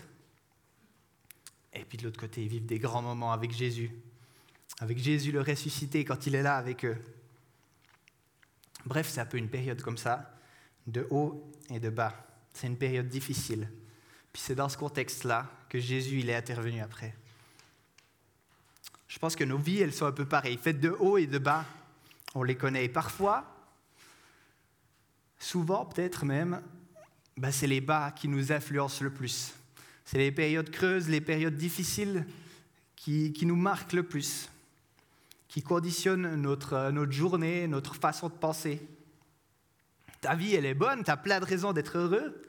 Et 1.72 1.84
puis 1.84 1.98
de 1.98 2.04
l'autre 2.04 2.20
côté, 2.20 2.42
ils 2.42 2.48
vivent 2.48 2.66
des 2.66 2.78
grands 2.78 3.02
moments 3.02 3.32
avec 3.32 3.52
Jésus, 3.52 3.90
avec 4.80 4.98
Jésus 4.98 5.32
le 5.32 5.40
ressuscité 5.40 6.04
quand 6.04 6.26
il 6.26 6.34
est 6.34 6.42
là 6.42 6.56
avec 6.56 6.84
eux. 6.84 6.96
Bref, 8.86 9.08
c'est 9.08 9.20
un 9.20 9.26
peu 9.26 9.38
une 9.38 9.48
période 9.48 9.82
comme 9.82 9.98
ça, 9.98 10.37
de 10.88 11.06
haut 11.10 11.50
et 11.70 11.80
de 11.80 11.90
bas. 11.90 12.14
C'est 12.52 12.66
une 12.66 12.76
période 12.76 13.08
difficile. 13.08 13.70
Puis 14.32 14.42
c'est 14.42 14.54
dans 14.54 14.68
ce 14.68 14.76
contexte-là 14.76 15.50
que 15.68 15.78
Jésus 15.78 16.20
il 16.20 16.30
est 16.30 16.34
intervenu 16.34 16.80
après. 16.80 17.14
Je 19.06 19.18
pense 19.18 19.36
que 19.36 19.44
nos 19.44 19.58
vies, 19.58 19.80
elles 19.80 19.94
sont 19.94 20.06
un 20.06 20.12
peu 20.12 20.26
pareilles, 20.26 20.58
faites 20.58 20.80
de 20.80 20.90
haut 20.90 21.16
et 21.16 21.26
de 21.26 21.38
bas. 21.38 21.64
On 22.34 22.42
les 22.42 22.56
connaît. 22.56 22.88
Parfois, 22.88 23.44
souvent 25.38 25.86
peut-être 25.86 26.24
même, 26.24 26.60
ben, 27.36 27.50
c'est 27.50 27.66
les 27.66 27.80
bas 27.80 28.10
qui 28.10 28.28
nous 28.28 28.52
influencent 28.52 29.02
le 29.02 29.10
plus. 29.10 29.54
C'est 30.04 30.18
les 30.18 30.32
périodes 30.32 30.70
creuses, 30.70 31.08
les 31.08 31.20
périodes 31.20 31.56
difficiles 31.56 32.26
qui, 32.96 33.32
qui 33.32 33.46
nous 33.46 33.56
marquent 33.56 33.92
le 33.92 34.02
plus, 34.02 34.50
qui 35.48 35.62
conditionnent 35.62 36.34
notre, 36.34 36.90
notre 36.90 37.12
journée, 37.12 37.66
notre 37.66 37.94
façon 37.94 38.28
de 38.28 38.34
penser. 38.34 38.86
Ta 40.20 40.34
vie, 40.34 40.54
elle 40.54 40.66
est 40.66 40.74
bonne, 40.74 41.04
tu 41.04 41.10
as 41.10 41.16
plein 41.16 41.40
de 41.40 41.44
raisons 41.44 41.72
d'être 41.72 41.96
heureux, 41.96 42.42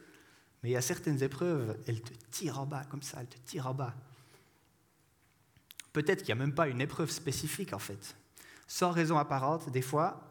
mais 0.61 0.69
il 0.69 0.73
y 0.73 0.77
a 0.77 0.81
certaines 0.81 1.21
épreuves, 1.23 1.77
elles 1.87 2.01
te 2.01 2.13
tirent 2.31 2.59
en 2.59 2.65
bas 2.65 2.83
comme 2.85 3.01
ça, 3.01 3.19
elles 3.21 3.27
te 3.27 3.37
tirent 3.45 3.67
en 3.67 3.73
bas. 3.73 3.95
Peut-être 5.93 6.19
qu'il 6.19 6.33
n'y 6.35 6.41
a 6.41 6.45
même 6.45 6.53
pas 6.53 6.67
une 6.67 6.81
épreuve 6.81 7.09
spécifique 7.09 7.73
en 7.73 7.79
fait. 7.79 8.15
Sans 8.67 8.91
raison 8.91 9.17
apparente, 9.17 9.69
des 9.71 9.81
fois, 9.81 10.21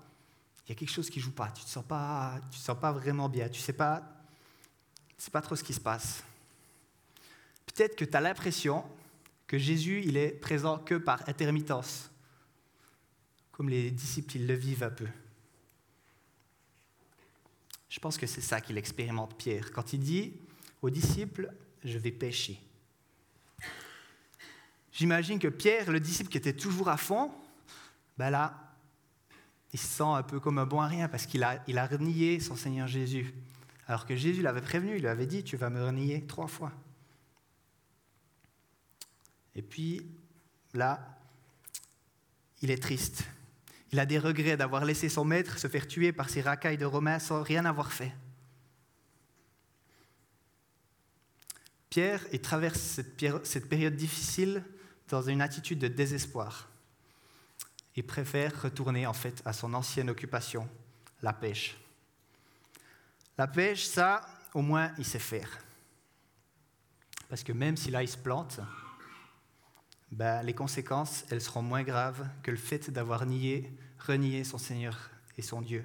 il 0.65 0.69
y 0.71 0.73
a 0.73 0.75
quelque 0.75 0.93
chose 0.93 1.11
qui 1.11 1.19
joue 1.19 1.33
pas. 1.33 1.49
Tu 1.49 1.63
ne 1.63 1.67
te, 1.67 1.71
sens 1.71 1.85
pas, 1.85 2.39
tu 2.51 2.59
te 2.59 2.63
sens 2.63 2.79
pas 2.79 2.93
vraiment 2.93 3.29
bien. 3.29 3.49
Tu 3.49 3.59
ne 3.61 3.65
sais 3.65 3.73
pas, 3.73 4.03
sais 5.17 5.31
pas 5.31 5.41
trop 5.41 5.57
ce 5.57 5.65
qui 5.65 5.75
se 5.75 5.81
passe. 5.81 6.23
Peut-être 7.67 7.97
que 7.97 8.05
tu 8.05 8.17
as 8.17 8.21
l'impression 8.21 8.85
que 9.47 9.59
Jésus, 9.59 10.03
il 10.05 10.17
est 10.17 10.31
présent 10.31 10.79
que 10.79 10.95
par 10.95 11.27
intermittence, 11.29 12.11
comme 13.51 13.69
les 13.69 13.91
disciples, 13.91 14.37
ils 14.37 14.47
le 14.47 14.55
vivent 14.55 14.85
un 14.85 14.91
peu. 14.91 15.09
Je 17.89 17.99
pense 18.01 18.19
que 18.19 18.27
c'est 18.27 18.41
ça 18.41 18.61
qu'il 18.61 18.79
expérimente 18.79 19.37
Pierre 19.37 19.73
quand 19.73 19.93
il 19.93 20.01
dit 20.01 20.35
aux 20.83 20.91
disciples, 20.91 21.53
je 21.85 21.99
vais 21.99 22.11
pêcher. 22.11 22.61
J'imagine 24.93 25.39
que 25.39 25.49
Pierre, 25.49 25.91
le 25.91 26.01
disciple 26.01 26.31
qui 26.31 26.39
était 26.39 26.53
toujours 26.53 26.89
à 26.89 26.97
fond, 26.97 27.31
ben 28.17 28.31
là, 28.31 28.75
il 29.73 29.79
se 29.79 29.87
sent 29.87 30.03
un 30.03 30.23
peu 30.23 30.41
comme 30.41 30.59
un 30.59 30.67
bon 30.67 30.81
à 30.81 30.87
rien 30.87 31.09
parce 31.09 31.27
qu'il 31.27 31.43
a, 31.45 31.63
a 31.67 31.87
renié 31.87 32.41
son 32.41 32.57
Seigneur 32.57 32.89
Jésus. 32.89 33.35
Alors 33.87 34.07
que 34.07 34.17
Jésus 34.17 34.43
l'avait 34.43 34.61
prévenu, 34.61 34.97
il 34.97 35.01
lui 35.01 35.09
avait 35.09 35.27
dit, 35.27 35.45
tu 35.45 35.57
vas 35.57 35.71
me 35.71 35.83
renier 35.85 36.27
trois 36.27 36.49
fois. 36.49 36.73
Et 39.55 39.63
puis, 39.63 40.07
là, 40.75 41.19
il 42.61 42.71
est 42.71 42.83
triste. 42.83 43.25
Il 43.93 43.99
a 43.99 44.07
des 44.07 44.19
regrets 44.19 44.57
d'avoir 44.57 44.85
laissé 44.85 45.09
son 45.09 45.25
maître 45.25 45.59
se 45.59 45.67
faire 45.67 45.87
tuer 45.87 46.13
par 46.13 46.29
ces 46.29 46.43
racailles 46.43 46.77
de 46.77 46.85
Romains 46.85 47.19
sans 47.19 47.43
rien 47.43 47.65
avoir 47.65 47.93
fait. 47.93 48.13
Pierre, 51.89 52.21
traverse 52.43 53.01
cette 53.45 53.69
période 53.69 53.97
difficile 53.97 54.63
dans 55.09 55.23
une 55.23 55.41
attitude 55.41 55.79
de 55.79 55.89
désespoir. 55.89 56.69
Il 57.97 58.07
préfère 58.07 58.63
retourner 58.63 59.07
en 59.07 59.15
fait 59.15 59.43
à 59.45 59.53
son 59.53 59.73
ancienne 59.75 60.11
occupation, 60.11 60.69
la 61.23 61.33
pêche. 61.33 61.77
La 63.39 63.47
pêche, 63.47 63.87
ça, 63.87 64.27
au 64.53 64.63
moins, 64.63 64.93
il 64.99 65.05
sait 65.05 65.19
faire. 65.19 65.59
Parce 67.29 67.43
que 67.43 67.53
même 67.53 67.77
si 67.77 67.91
là, 67.91 68.03
il 68.03 68.09
se 68.09 68.19
plante, 68.19 68.61
ben, 70.11 70.43
les 70.43 70.55
conséquences, 70.55 71.25
elles 71.31 71.41
seront 71.41 71.63
moins 71.63 71.83
graves 71.83 72.27
que 72.43 72.51
le 72.51 72.57
fait 72.57 72.91
d'avoir 72.91 73.27
nié, 73.27 73.73
renié 73.99 74.45
son 74.45 74.59
Seigneur 74.59 75.11
et 75.37 75.43
son 75.43 75.61
Dieu. 75.61 75.85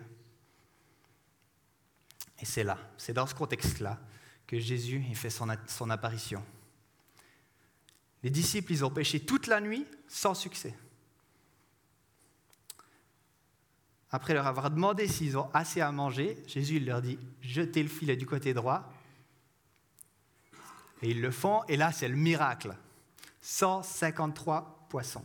Et 2.39 2.45
c'est 2.45 2.63
là, 2.63 2.77
c'est 2.97 3.13
dans 3.13 3.27
ce 3.27 3.35
contexte-là 3.35 3.99
que 4.47 4.59
Jésus 4.59 5.01
fait 5.13 5.29
son, 5.29 5.47
son 5.67 5.89
apparition. 5.89 6.43
Les 8.21 8.29
disciples, 8.29 8.71
ils 8.71 8.85
ont 8.85 8.89
pêché 8.89 9.19
toute 9.19 9.47
la 9.47 9.59
nuit 9.59 9.85
sans 10.07 10.33
succès. 10.33 10.73
Après 14.09 14.33
leur 14.33 14.47
avoir 14.47 14.69
demandé 14.69 15.07
s'ils 15.07 15.37
ont 15.37 15.49
assez 15.53 15.81
à 15.81 15.91
manger, 15.91 16.37
Jésus 16.47 16.79
leur 16.79 17.01
dit 17.01 17.17
jetez 17.41 17.81
le 17.81 17.89
filet 17.89 18.15
du 18.15 18.25
côté 18.25 18.53
droit. 18.53 18.93
Et 21.01 21.09
ils 21.09 21.19
le 21.19 21.31
font, 21.31 21.63
et 21.65 21.75
là 21.75 21.91
c'est 21.91 22.07
le 22.07 22.15
miracle. 22.15 22.75
153 23.43 24.87
poissons. 24.89 25.23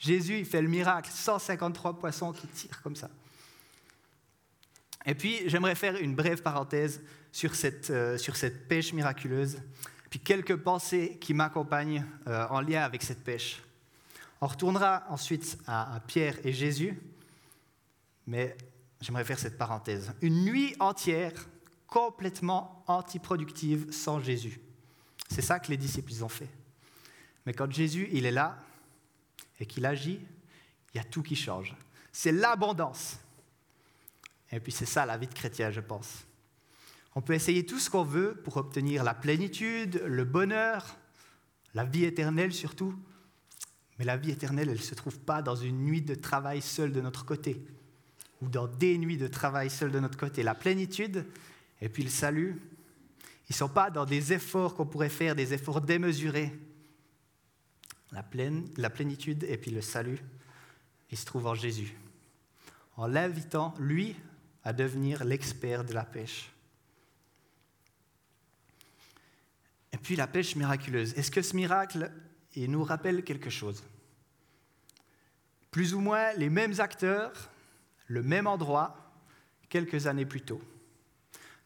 Jésus, 0.00 0.38
il 0.38 0.46
fait 0.46 0.62
le 0.62 0.68
miracle, 0.68 1.10
153 1.12 1.98
poissons 1.98 2.32
qui 2.32 2.46
tirent 2.48 2.80
comme 2.82 2.96
ça. 2.96 3.10
Et 5.04 5.14
puis, 5.14 5.42
j'aimerais 5.46 5.74
faire 5.74 5.96
une 5.96 6.14
brève 6.14 6.42
parenthèse 6.42 7.02
sur 7.30 7.54
cette, 7.54 7.90
euh, 7.90 8.16
sur 8.16 8.36
cette 8.36 8.66
pêche 8.66 8.94
miraculeuse 8.94 9.58
puis 10.12 10.20
quelques 10.20 10.56
pensées 10.56 11.16
qui 11.22 11.32
m'accompagnent 11.32 12.04
euh, 12.26 12.46
en 12.50 12.60
lien 12.60 12.82
avec 12.82 13.02
cette 13.02 13.24
pêche. 13.24 13.62
On 14.42 14.46
retournera 14.46 15.04
ensuite 15.08 15.56
à, 15.66 16.02
Pierre 16.06 16.36
et 16.44 16.52
Jésus, 16.52 17.00
mais 18.26 18.54
j'aimerais 19.00 19.24
faire 19.24 19.38
cette 19.38 19.56
parenthèse. 19.56 20.12
Une 20.20 20.44
nuit 20.44 20.76
entière 20.80 21.32
complètement 21.86 22.84
antiproductive 22.88 23.90
sans 23.90 24.20
Jésus. 24.20 24.60
C'est 25.30 25.40
ça 25.40 25.58
que 25.58 25.70
les 25.70 25.78
disciples 25.78 26.12
ont 26.22 26.28
fait. 26.28 26.50
Mais 27.46 27.52
quand 27.52 27.70
Jésus 27.70 28.08
il 28.12 28.26
est 28.26 28.30
là 28.32 28.58
et 29.60 29.66
qu'il 29.66 29.86
agit, 29.86 30.20
il 30.92 30.96
y 30.96 31.00
a 31.00 31.04
tout 31.04 31.22
qui 31.22 31.36
change. 31.36 31.74
C'est 32.12 32.32
l'abondance. 32.32 33.18
Et 34.50 34.60
puis 34.60 34.72
c'est 34.72 34.86
ça 34.86 35.06
la 35.06 35.16
vie 35.16 35.26
de 35.26 35.34
chrétien, 35.34 35.70
je 35.70 35.80
pense. 35.80 36.24
On 37.14 37.20
peut 37.20 37.34
essayer 37.34 37.66
tout 37.66 37.78
ce 37.78 37.90
qu'on 37.90 38.04
veut 38.04 38.40
pour 38.44 38.56
obtenir 38.56 39.04
la 39.04 39.14
plénitude, 39.14 40.02
le 40.06 40.24
bonheur, 40.24 40.96
la 41.74 41.84
vie 41.84 42.04
éternelle 42.04 42.52
surtout. 42.52 42.94
Mais 43.98 44.04
la 44.04 44.16
vie 44.16 44.30
éternelle, 44.30 44.68
elle 44.68 44.78
ne 44.78 44.82
se 44.82 44.94
trouve 44.94 45.18
pas 45.18 45.42
dans 45.42 45.56
une 45.56 45.84
nuit 45.84 46.02
de 46.02 46.14
travail 46.14 46.62
seule 46.62 46.92
de 46.92 47.00
notre 47.00 47.24
côté, 47.24 47.62
ou 48.40 48.48
dans 48.48 48.66
des 48.66 48.98
nuits 48.98 49.18
de 49.18 49.28
travail 49.28 49.70
seule 49.70 49.90
de 49.92 50.00
notre 50.00 50.18
côté. 50.18 50.42
La 50.42 50.54
plénitude 50.54 51.26
et 51.80 51.88
puis 51.88 52.02
le 52.02 52.10
salut, 52.10 52.60
ils 53.48 53.52
ne 53.52 53.56
sont 53.56 53.68
pas 53.68 53.90
dans 53.90 54.04
des 54.04 54.32
efforts 54.32 54.74
qu'on 54.74 54.86
pourrait 54.86 55.08
faire, 55.08 55.34
des 55.34 55.52
efforts 55.52 55.80
démesurés. 55.80 56.52
La, 58.12 58.90
plénitude 58.90 59.44
et 59.44 59.56
puis 59.56 59.70
le 59.70 59.80
salut, 59.80 60.18
il 61.10 61.16
se 61.16 61.24
trouve 61.24 61.46
en 61.46 61.54
Jésus, 61.54 61.96
en 62.96 63.06
l'invitant, 63.06 63.74
lui, 63.78 64.16
à 64.64 64.72
devenir 64.72 65.24
l'expert 65.24 65.84
de 65.84 65.94
la 65.94 66.04
pêche. 66.04 66.52
Et 69.92 69.98
puis 69.98 70.16
la 70.16 70.26
pêche 70.26 70.56
miraculeuse. 70.56 71.14
Est-ce 71.14 71.30
que 71.30 71.42
ce 71.42 71.56
miracle, 71.56 72.10
il 72.54 72.70
nous 72.70 72.84
rappelle 72.84 73.24
quelque 73.24 73.50
chose? 73.50 73.82
Plus 75.70 75.94
ou 75.94 76.00
moins 76.00 76.32
les 76.34 76.50
mêmes 76.50 76.80
acteurs, 76.80 77.32
le 78.06 78.22
même 78.22 78.46
endroit, 78.46 79.12
quelques 79.68 80.06
années 80.06 80.26
plus 80.26 80.42
tôt. 80.42 80.60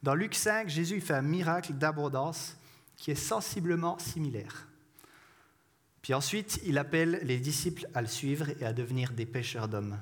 Dans 0.03 0.15
Luc 0.15 0.35
5, 0.37 0.69
Jésus 0.69 1.01
fait 1.01 1.15
un 1.15 1.23
miracle 1.23 1.73
d'abondance 1.73 2.57
qui 2.97 3.11
est 3.11 3.17
sensiblement 3.17 3.99
similaire. 3.99 4.69
Puis 6.07 6.15
ensuite, 6.15 6.61
il 6.63 6.79
appelle 6.79 7.19
les 7.25 7.41
disciples 7.41 7.89
à 7.93 8.01
le 8.01 8.07
suivre 8.07 8.51
et 8.61 8.65
à 8.65 8.73
devenir 8.73 9.11
des 9.11 9.27
pêcheurs 9.27 9.67
d'hommes. 9.67 9.99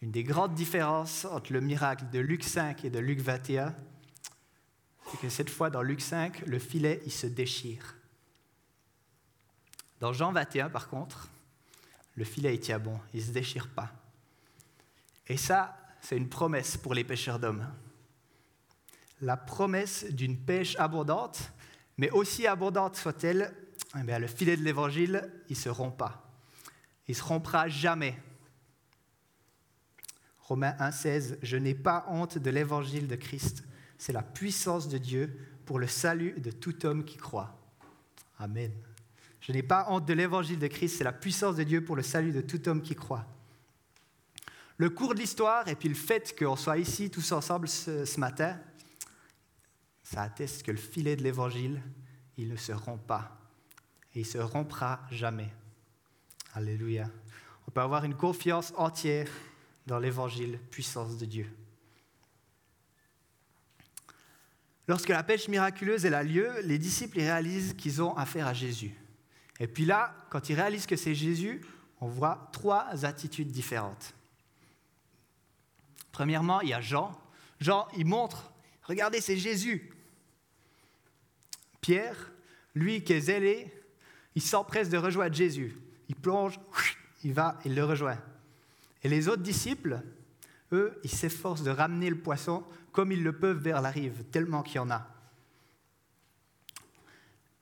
Une 0.00 0.10
des 0.10 0.24
grandes 0.24 0.54
différences 0.54 1.26
entre 1.26 1.52
le 1.52 1.60
miracle 1.60 2.08
de 2.10 2.20
Luc 2.20 2.42
5 2.42 2.86
et 2.86 2.88
de 2.88 2.98
Luc 2.98 3.20
21, 3.20 3.74
c'est 5.10 5.20
que 5.20 5.28
cette 5.28 5.50
fois, 5.50 5.68
dans 5.68 5.82
Luc 5.82 6.00
5, 6.00 6.46
le 6.46 6.58
filet, 6.58 7.02
il 7.04 7.12
se 7.12 7.26
déchire. 7.26 7.96
Dans 10.00 10.14
Jean 10.14 10.32
21, 10.32 10.70
par 10.70 10.88
contre, 10.88 11.28
le 12.14 12.24
filet, 12.24 12.54
il 12.54 12.60
tient 12.60 12.78
bon, 12.78 12.98
il 13.12 13.20
ne 13.20 13.26
se 13.26 13.32
déchire 13.32 13.68
pas. 13.68 13.92
Et 15.26 15.36
ça, 15.36 15.76
c'est 16.00 16.16
une 16.16 16.30
promesse 16.30 16.78
pour 16.78 16.94
les 16.94 17.04
pêcheurs 17.04 17.38
d'hommes. 17.38 17.70
La 19.20 19.36
promesse 19.36 20.06
d'une 20.06 20.38
pêche 20.38 20.76
abondante, 20.78 21.52
mais 21.98 22.10
aussi 22.10 22.46
abondante 22.46 22.96
soit-elle, 22.96 23.54
eh 23.94 24.18
le 24.18 24.26
filet 24.26 24.56
de 24.56 24.62
l'évangile, 24.62 25.30
il 25.48 25.56
ne 25.56 25.60
se 25.60 25.68
rompt 25.68 25.96
pas. 25.96 26.30
Il 27.06 27.12
ne 27.12 27.16
se 27.16 27.22
rompra 27.22 27.68
jamais. 27.68 28.16
Romains 30.40 30.74
1,16 30.78 31.38
Je 31.42 31.56
n'ai 31.56 31.74
pas 31.74 32.06
honte 32.08 32.38
de 32.38 32.50
l'évangile 32.50 33.06
de 33.06 33.16
Christ 33.16 33.64
c'est 33.98 34.12
la 34.12 34.22
puissance 34.22 34.88
de 34.88 34.96
Dieu 34.96 35.36
pour 35.66 35.78
le 35.78 35.88
salut 35.88 36.40
de 36.40 36.52
tout 36.52 36.86
homme 36.86 37.04
qui 37.04 37.16
croit. 37.16 37.58
Amen. 38.38 38.72
Je 39.40 39.52
n'ai 39.52 39.62
pas 39.62 39.86
honte 39.90 40.06
de 40.06 40.14
l'évangile 40.14 40.58
de 40.58 40.68
Christ, 40.68 40.98
c'est 40.98 41.04
la 41.04 41.12
puissance 41.12 41.56
de 41.56 41.64
Dieu 41.64 41.84
pour 41.84 41.96
le 41.96 42.02
salut 42.02 42.32
de 42.32 42.40
tout 42.40 42.68
homme 42.68 42.80
qui 42.80 42.94
croit. 42.94 43.26
Le 44.76 44.90
cours 44.90 45.14
de 45.14 45.18
l'histoire 45.18 45.66
et 45.66 45.74
puis 45.74 45.88
le 45.88 45.96
fait 45.96 46.36
qu'on 46.38 46.54
soit 46.54 46.78
ici 46.78 47.10
tous 47.10 47.32
ensemble 47.32 47.66
ce, 47.66 48.18
matin, 48.20 48.56
ça 50.10 50.22
atteste 50.22 50.62
que 50.62 50.70
le 50.70 50.78
filet 50.78 51.16
de 51.16 51.22
l'évangile, 51.22 51.82
il 52.38 52.48
ne 52.48 52.56
se 52.56 52.72
rompt 52.72 53.06
pas. 53.06 53.38
Et 54.14 54.20
il 54.20 54.26
se 54.26 54.38
rompra 54.38 55.00
jamais. 55.10 55.52
Alléluia. 56.54 57.10
On 57.66 57.70
peut 57.70 57.82
avoir 57.82 58.04
une 58.04 58.14
confiance 58.14 58.72
entière 58.78 59.28
dans 59.86 59.98
l'évangile, 59.98 60.58
puissance 60.70 61.18
de 61.18 61.26
Dieu. 61.26 61.46
Lorsque 64.86 65.10
la 65.10 65.22
pêche 65.22 65.46
miraculeuse 65.46 66.06
a 66.06 66.22
lieu, 66.22 66.58
les 66.62 66.78
disciples 66.78 67.18
réalisent 67.18 67.74
qu'ils 67.74 68.00
ont 68.02 68.16
affaire 68.16 68.46
à 68.46 68.54
Jésus. 68.54 68.94
Et 69.60 69.66
puis 69.66 69.84
là, 69.84 70.14
quand 70.30 70.48
ils 70.48 70.54
réalisent 70.54 70.86
que 70.86 70.96
c'est 70.96 71.14
Jésus, 71.14 71.60
on 72.00 72.08
voit 72.08 72.48
trois 72.52 73.04
attitudes 73.04 73.50
différentes. 73.50 74.14
Premièrement, 76.12 76.62
il 76.62 76.70
y 76.70 76.74
a 76.74 76.80
Jean. 76.80 77.12
Jean, 77.60 77.86
il 77.94 78.06
montre, 78.06 78.50
regardez, 78.84 79.20
c'est 79.20 79.36
Jésus. 79.36 79.92
Pierre, 81.88 82.32
lui 82.74 83.02
qui 83.02 83.14
est 83.14 83.20
zélé, 83.20 83.72
il 84.34 84.42
s'empresse 84.42 84.90
de 84.90 84.98
rejoindre 84.98 85.34
Jésus. 85.34 85.74
Il 86.10 86.16
plonge, 86.16 86.60
il 87.24 87.32
va, 87.32 87.58
il 87.64 87.74
le 87.74 87.82
rejoint. 87.82 88.18
Et 89.02 89.08
les 89.08 89.26
autres 89.26 89.42
disciples, 89.42 90.02
eux, 90.72 91.00
ils 91.02 91.10
s'efforcent 91.10 91.62
de 91.62 91.70
ramener 91.70 92.10
le 92.10 92.18
poisson 92.18 92.62
comme 92.92 93.10
ils 93.10 93.22
le 93.22 93.32
peuvent 93.32 93.56
vers 93.56 93.80
la 93.80 93.88
rive, 93.88 94.24
tellement 94.24 94.62
qu'il 94.62 94.76
y 94.76 94.78
en 94.80 94.90
a. 94.90 95.08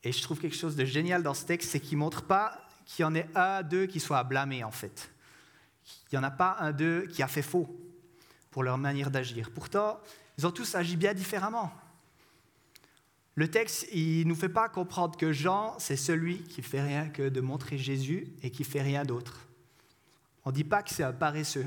Et 0.03 0.11
je 0.11 0.21
trouve 0.21 0.41
quelque 0.41 0.57
chose 0.57 0.75
de 0.75 0.85
génial 0.85 1.23
dans 1.23 1.35
ce 1.35 1.45
texte, 1.45 1.71
c'est 1.71 1.79
qu'il 1.79 1.97
ne 1.97 2.03
montre 2.03 2.25
pas 2.25 2.67
qu'il 2.85 3.05
y 3.05 3.07
en 3.07 3.15
ait 3.15 3.29
un 3.37 3.63
d'eux 3.63 3.87
qui 3.87 4.01
soit 4.01 4.19
à 4.19 4.25
blâmer, 4.25 4.65
en 4.65 4.73
fait. 4.73 5.09
Il 6.11 6.17
n'y 6.17 6.19
en 6.19 6.25
a 6.25 6.33
pas 6.33 6.57
un 6.59 6.73
d'eux 6.73 7.07
qui 7.07 7.23
a 7.23 7.29
fait 7.29 7.43
faux 7.43 7.73
pour 8.51 8.65
leur 8.65 8.77
manière 8.77 9.13
d'agir. 9.13 9.53
Pourtant, 9.53 10.01
ils 10.37 10.45
ont 10.49 10.51
tous 10.51 10.75
agi 10.75 10.97
bien 10.97 11.15
différemment. 11.15 11.73
Le 13.37 13.49
texte, 13.49 13.87
il 13.93 14.21
ne 14.21 14.31
nous 14.31 14.35
fait 14.35 14.49
pas 14.49 14.71
comprendre 14.71 15.19
que 15.19 15.31
Jean, 15.31 15.79
c'est 15.79 15.97
celui 15.97 16.43
qui 16.45 16.63
fait 16.63 16.81
rien 16.81 17.11
que 17.11 17.29
de 17.29 17.43
montrer 17.43 17.77
Jésus 17.77 18.33
et 18.43 18.51
qui 18.51 18.65
fait 18.65 18.81
rien 18.81 19.05
d'autre. 19.05 19.47
On 20.47 20.51
ne 20.51 20.55
dit 20.55 20.65
pas 20.65 20.83
que 20.83 20.89
c'est 20.91 21.03
un 21.03 21.13
paresseux. 21.13 21.67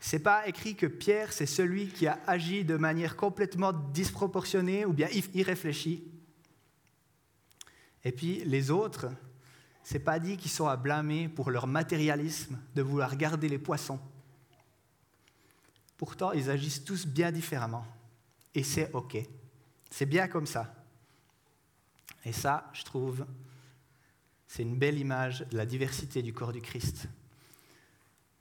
C'est 0.00 0.18
pas 0.18 0.48
écrit 0.48 0.74
que 0.74 0.86
Pierre, 0.86 1.32
c'est 1.32 1.46
celui 1.46 1.88
qui 1.88 2.08
a 2.08 2.18
agi 2.26 2.64
de 2.64 2.76
manière 2.76 3.14
complètement 3.14 3.72
disproportionnée 3.72 4.84
ou 4.84 4.92
bien 4.92 5.08
irréfléchie. 5.32 6.02
Et 8.02 8.10
puis 8.10 8.42
les 8.44 8.72
autres, 8.72 9.06
c'est 9.84 10.00
pas 10.00 10.18
dit 10.18 10.36
qu'ils 10.36 10.50
sont 10.50 10.66
à 10.66 10.76
blâmer 10.76 11.28
pour 11.28 11.50
leur 11.50 11.68
matérialisme 11.68 12.58
de 12.74 12.82
vouloir 12.82 13.16
garder 13.16 13.48
les 13.48 13.58
poissons. 13.58 14.00
Pourtant, 15.96 16.32
ils 16.32 16.50
agissent 16.50 16.82
tous 16.82 17.06
bien 17.06 17.30
différemment. 17.30 17.86
Et 18.56 18.64
c'est 18.64 18.92
OK. 18.92 19.18
C'est 19.90 20.06
bien 20.06 20.28
comme 20.28 20.46
ça. 20.46 20.74
Et 22.24 22.32
ça, 22.32 22.70
je 22.72 22.84
trouve, 22.84 23.26
c'est 24.46 24.62
une 24.62 24.76
belle 24.76 24.98
image 24.98 25.46
de 25.50 25.56
la 25.56 25.66
diversité 25.66 26.22
du 26.22 26.32
corps 26.32 26.52
du 26.52 26.60
Christ. 26.60 27.08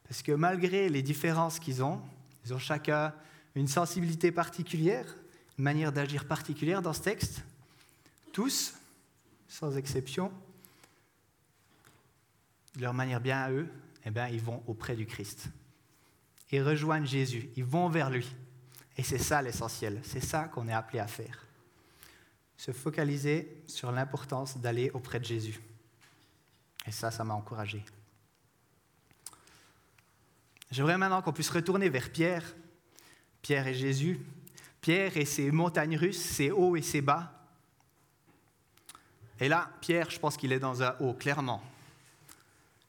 Parce 0.07 0.21
que 0.21 0.31
malgré 0.31 0.89
les 0.89 1.01
différences 1.01 1.59
qu'ils 1.59 1.83
ont, 1.83 2.01
ils 2.45 2.53
ont 2.53 2.59
chacun 2.59 3.13
une 3.55 3.67
sensibilité 3.67 4.31
particulière, 4.31 5.15
une 5.57 5.63
manière 5.63 5.91
d'agir 5.91 6.25
particulière 6.25 6.81
dans 6.81 6.93
ce 6.93 7.01
texte. 7.01 7.43
Tous, 8.31 8.73
sans 9.47 9.75
exception, 9.77 10.31
de 12.75 12.81
leur 12.81 12.93
manière 12.93 13.21
bien 13.21 13.39
à 13.39 13.51
eux, 13.51 13.67
eh 14.05 14.11
bien, 14.11 14.27
ils 14.29 14.41
vont 14.41 14.63
auprès 14.67 14.95
du 14.95 15.05
Christ. 15.05 15.49
Ils 16.51 16.63
rejoignent 16.63 17.05
Jésus, 17.05 17.49
ils 17.55 17.63
vont 17.63 17.89
vers 17.89 18.09
lui. 18.09 18.27
Et 18.99 19.03
c'est 19.03 19.17
ça 19.17 19.41
l'essentiel, 19.41 20.01
c'est 20.03 20.19
ça 20.19 20.49
qu'on 20.49 20.67
est 20.67 20.73
appelé 20.73 20.99
à 20.99 21.07
faire. 21.07 21.45
Se 22.57 22.73
focaliser 22.73 23.63
sur 23.65 23.93
l'importance 23.93 24.57
d'aller 24.57 24.89
auprès 24.89 25.21
de 25.21 25.23
Jésus. 25.23 25.57
Et 26.85 26.91
ça, 26.91 27.09
ça 27.09 27.23
m'a 27.23 27.33
encouragé. 27.33 27.81
J'aimerais 30.69 30.97
maintenant 30.97 31.21
qu'on 31.21 31.31
puisse 31.31 31.49
retourner 31.49 31.87
vers 31.87 32.11
Pierre, 32.11 32.43
Pierre 33.41 33.67
et 33.67 33.73
Jésus, 33.73 34.19
Pierre 34.81 35.15
et 35.15 35.23
ses 35.23 35.49
montagnes 35.49 35.95
russes, 35.95 36.19
ses 36.19 36.51
hauts 36.51 36.75
et 36.75 36.81
ses 36.81 36.99
bas. 36.99 37.31
Et 39.39 39.47
là, 39.47 39.71
Pierre, 39.79 40.09
je 40.09 40.19
pense 40.19 40.35
qu'il 40.35 40.51
est 40.51 40.59
dans 40.59 40.83
un 40.83 40.97
haut, 40.99 41.13
clairement. 41.13 41.63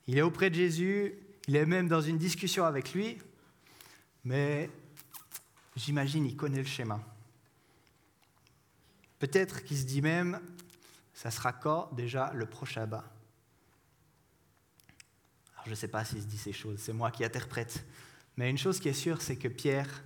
Il 0.09 0.19
est 0.19 0.23
auprès 0.23 0.51
de 0.51 0.57
Jésus, 0.57 1.15
il 1.47 1.55
est 1.55 1.67
même 1.67 1.87
dans 1.87 2.01
une 2.01 2.19
discussion 2.19 2.65
avec 2.65 2.95
lui, 2.95 3.17
mais 4.25 4.69
j'imagine 5.77 6.27
il 6.27 6.37
connaît 6.37 6.59
le 6.59 6.65
schéma. 6.65 7.01
Peut-être 9.19 9.65
qu'il 9.65 9.79
se 9.79 9.85
dit 9.85 10.03
même, 10.03 10.41
ça 11.15 11.31
sera 11.31 11.53
quand 11.53 11.91
déjà 11.93 12.33
le 12.35 12.47
prochain 12.47 12.87
bas 12.87 13.05
je 15.65 15.71
ne 15.71 15.75
sais 15.75 15.89
pas 15.89 16.05
s'il 16.05 16.21
se 16.21 16.27
dit 16.27 16.39
ces 16.39 16.53
choses, 16.53 16.79
c'est 16.79 16.93
moi 16.93 17.11
qui 17.11 17.25
interprète. 17.25 17.85
Mais 18.37 18.51
une 18.51 18.59
chose 18.59 18.81
qui 18.81 18.89
est 18.89 18.95
sûre, 18.95 19.23
c'est 19.23 19.37
que 19.37 19.49
Pierre, 19.49 20.03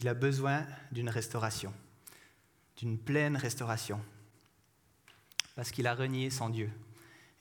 il 0.00 0.08
a 0.08 0.14
besoin 0.14 0.66
d'une 0.92 1.08
restauration, 1.08 1.72
d'une 2.76 2.98
pleine 2.98 3.36
restauration, 3.36 4.00
parce 5.54 5.70
qu'il 5.70 5.86
a 5.86 5.94
renié 5.94 6.30
son 6.30 6.50
Dieu. 6.50 6.70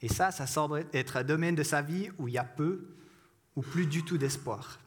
Et 0.01 0.07
ça, 0.07 0.31
ça 0.31 0.47
semble 0.47 0.85
être 0.93 1.17
un 1.17 1.23
domaine 1.23 1.55
de 1.55 1.63
sa 1.63 1.81
vie 1.81 2.09
où 2.17 2.27
il 2.27 2.35
y 2.35 2.37
a 2.37 2.43
peu 2.43 2.95
ou 3.55 3.61
plus 3.61 3.87
du 3.87 4.03
tout 4.03 4.17
d'espoir. 4.17 4.79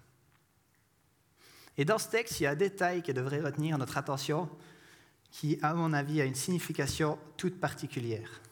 Et 1.80 1.86
dans 1.86 1.96
ce 1.96 2.10
texte, 2.10 2.38
il 2.38 2.42
y 2.42 2.46
a 2.46 2.50
un 2.50 2.56
détail 2.56 3.00
qui 3.00 3.14
devrait 3.14 3.40
retenir 3.40 3.78
notre 3.78 3.96
attention, 3.96 4.50
qui, 5.30 5.58
à 5.62 5.72
mon 5.72 5.94
avis, 5.94 6.20
a 6.20 6.26
une 6.26 6.34
signification 6.34 7.18
toute 7.38 7.58
particulière. 7.58 8.42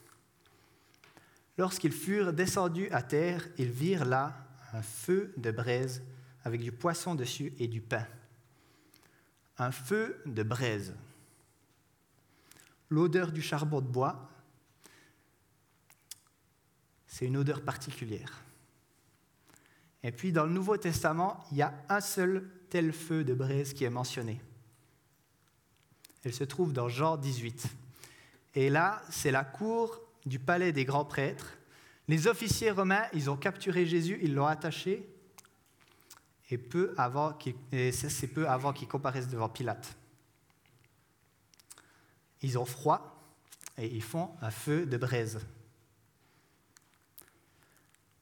Lorsqu'ils 1.59 1.93
furent 1.93 2.33
descendus 2.33 2.89
à 2.89 3.03
terre, 3.03 3.47
ils 3.59 3.71
virent 3.71 4.07
là 4.07 4.35
un 4.73 4.81
feu 4.81 5.35
de 5.37 5.51
braise 5.51 6.03
avec 6.43 6.63
du 6.63 6.73
poisson 6.73 7.15
dessus 7.15 7.53
et 7.59 7.69
du 7.69 7.83
pain. 7.83 8.07
un 9.59 9.73
feu 9.73 10.23
de 10.25 10.43
braise. 10.43 10.95
L'odeur 12.89 13.31
du 13.31 13.43
charbon 13.43 13.83
de 13.83 13.89
bois, 13.89 14.31
c'est 17.07 17.27
une 17.27 17.37
odeur 17.37 17.61
particulière. 17.63 18.41
Et 20.03 20.13
puis 20.13 20.33
dans 20.33 20.47
le 20.47 20.53
Nouveau 20.53 20.79
Testament, 20.79 21.45
il 21.53 21.59
y 21.59 21.63
a 21.63 21.75
un 21.91 22.01
seul 22.01 22.58
tel 22.71 22.93
feu 22.93 23.25
de 23.25 23.35
braise 23.35 23.73
qui 23.73 23.85
est 23.85 23.91
mentionné. 23.91 24.41
Elle 26.25 26.35
se 26.35 26.45
trouve 26.45 26.73
dans 26.73 26.89
Jean 26.89 27.17
18. 27.17 27.67
Et 28.55 28.71
là, 28.71 29.03
c'est 29.11 29.31
la 29.31 29.45
cour 29.45 30.01
du 30.27 30.39
palais 30.39 30.73
des 30.73 30.85
grands 30.85 31.05
prêtres. 31.05 31.59
Les 32.09 32.27
officiers 32.27 32.71
romains, 32.71 33.05
ils 33.13 33.31
ont 33.31 33.37
capturé 33.37 33.87
Jésus, 33.87 34.19
ils 34.23 34.35
l'ont 34.35 34.47
attaché, 34.47 35.09
et, 36.51 36.59
peu 36.59 36.95
avant 36.97 37.39
c'est 37.93 38.29
peu 38.29 38.49
avant 38.49 38.73
qu'il 38.73 38.89
comparaisse 38.89 39.29
devant 39.29 39.49
Pilate. 39.49 39.97
Ils 42.43 42.59
ont 42.59 42.65
froid 42.65 43.23
et 43.77 43.87
ils 43.87 44.03
font 44.03 44.31
un 44.41 44.51
feu 44.51 44.87
de 44.87 44.97
braise. 44.97 45.41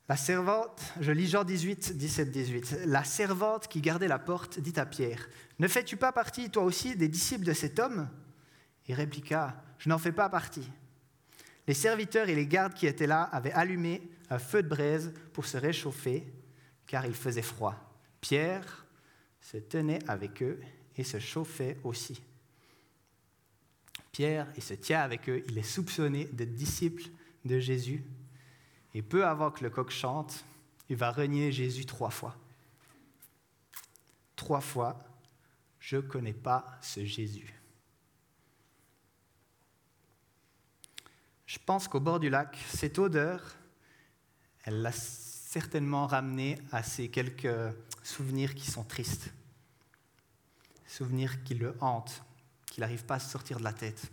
La 0.09 0.17
servante, 0.17 0.83
je 1.01 1.11
lis 1.11 1.27
Jean 1.27 1.43
18, 1.43 1.97
17, 1.97 2.31
18. 2.31 2.79
La 2.87 3.03
servante 3.03 3.67
qui 3.67 3.81
gardait 3.81 4.07
la 4.07 4.21
porte 4.21 4.61
dit 4.61 4.79
à 4.79 4.87
Pierre 4.87 5.29
Ne 5.59 5.67
fais-tu 5.67 5.97
pas 5.97 6.13
partie, 6.13 6.49
toi 6.49 6.63
aussi, 6.63 6.95
des 6.95 7.09
disciples 7.09 7.45
de 7.45 7.53
cet 7.53 7.81
homme? 7.81 8.09
Il 8.87 8.95
répliqua 8.95 9.61
Je 9.79 9.89
n'en 9.89 9.99
fais 9.99 10.13
pas 10.13 10.29
partie. 10.29 10.71
Les 11.67 11.75
serviteurs 11.75 12.29
et 12.29 12.37
les 12.37 12.47
gardes 12.47 12.75
qui 12.75 12.87
étaient 12.87 13.09
là 13.09 13.23
avaient 13.23 13.53
allumé 13.53 14.09
un 14.31 14.39
feu 14.39 14.63
de 14.63 14.69
braise 14.69 15.13
pour 15.33 15.47
se 15.47 15.57
réchauffer, 15.57 16.25
car 16.87 17.05
il 17.05 17.15
faisait 17.15 17.43
froid. 17.43 17.75
Pierre 18.21 18.87
se 19.41 19.57
tenait 19.57 19.99
avec 20.09 20.41
eux 20.41 20.61
et 20.97 21.03
se 21.03 21.19
chauffait 21.19 21.79
aussi. 21.83 22.23
Pierre, 24.13 24.47
il 24.57 24.63
se 24.63 24.75
tient 24.75 25.01
avec 25.01 25.29
eux, 25.29 25.43
il 25.49 25.59
est 25.59 25.63
soupçonné 25.63 26.27
d'être 26.27 26.55
disciple 26.55 27.03
de 27.45 27.59
Jésus 27.59 28.05
et 28.97 29.03
peu 29.03 29.27
avant 29.27 29.51
que 29.51 29.63
le 29.63 29.69
coq 29.69 29.91
chante, 29.91 30.47
il 30.89 30.97
va 30.97 31.11
renier 31.11 31.53
Jésus 31.53 31.85
trois 31.85 32.09
fois. 32.09 32.35
Trois 34.37 34.63
fois, 34.63 35.05
je 35.79 35.97
ne 35.97 36.01
connais 36.01 36.33
pas 36.33 36.65
ce 36.81 37.05
Jésus. 37.05 37.53
Je 41.45 41.59
pense 41.59 41.89
qu'au 41.89 42.01
bord 42.01 42.21
du 42.21 42.31
lac, 42.31 42.57
cette 42.71 42.99
odeur, 42.99 43.57
elle 44.65 44.81
l'a 44.81 44.93
certainement 44.93 46.07
ramené 46.07 46.59
à 46.73 46.83
ces 46.83 47.11
quelques 47.11 47.75
souvenirs 48.03 48.55
qui 48.55 48.71
sont 48.71 48.85
tristes, 48.85 49.31
souvenirs 50.87 51.45
qui 51.45 51.55
le 51.55 51.77
hantent, 51.83 52.25
qu'il 52.65 52.81
n'arrive 52.81 53.05
pas 53.05 53.17
à 53.17 53.21
se 53.21 53.29
sortir 53.29 53.59
de 53.59 53.65
la 53.65 53.75
tête. 53.75 54.11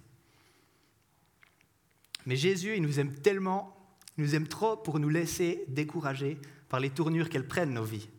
Mais 2.25 2.35
Jésus, 2.35 2.75
il 2.75 2.81
nous 2.81 2.99
aime 2.99 3.13
tellement 3.13 3.79
nous 4.17 4.35
aime 4.35 4.47
trop 4.47 4.77
pour 4.77 4.99
nous 4.99 5.09
laisser 5.09 5.65
décourager 5.67 6.39
par 6.69 6.79
les 6.79 6.89
tournures 6.89 7.29
qu'elles 7.29 7.47
prennent 7.47 7.73
nos 7.73 7.83
vies. 7.83 8.09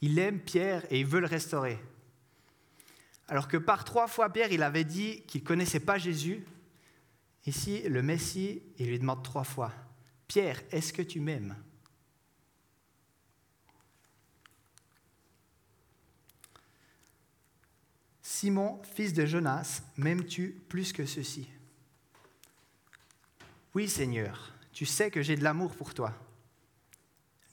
Il 0.00 0.18
aime 0.18 0.40
Pierre 0.40 0.84
et 0.90 1.00
il 1.00 1.06
veut 1.06 1.20
le 1.20 1.26
restaurer. 1.26 1.78
Alors 3.28 3.48
que 3.48 3.56
par 3.56 3.84
trois 3.84 4.08
fois, 4.08 4.30
Pierre, 4.30 4.52
il 4.52 4.62
avait 4.62 4.84
dit 4.84 5.22
qu'il 5.22 5.42
ne 5.42 5.46
connaissait 5.46 5.80
pas 5.80 5.98
Jésus. 5.98 6.44
Ici, 7.46 7.82
le 7.88 8.02
Messie, 8.02 8.62
il 8.78 8.88
lui 8.88 8.98
demande 8.98 9.22
trois 9.22 9.44
fois, 9.44 9.72
Pierre, 10.28 10.60
est-ce 10.70 10.92
que 10.92 11.02
tu 11.02 11.20
m'aimes 11.20 11.56
Simon, 18.42 18.80
fils 18.82 19.12
de 19.12 19.24
Jonas, 19.24 19.82
m'aimes-tu 19.96 20.62
plus 20.68 20.92
que 20.92 21.06
ceci 21.06 21.48
Oui, 23.74 23.88
Seigneur, 23.88 24.52
tu 24.72 24.86
sais 24.86 25.10
que 25.10 25.22
j'ai 25.22 25.36
de 25.36 25.44
l'amour 25.44 25.76
pour 25.76 25.94
toi. 25.94 26.14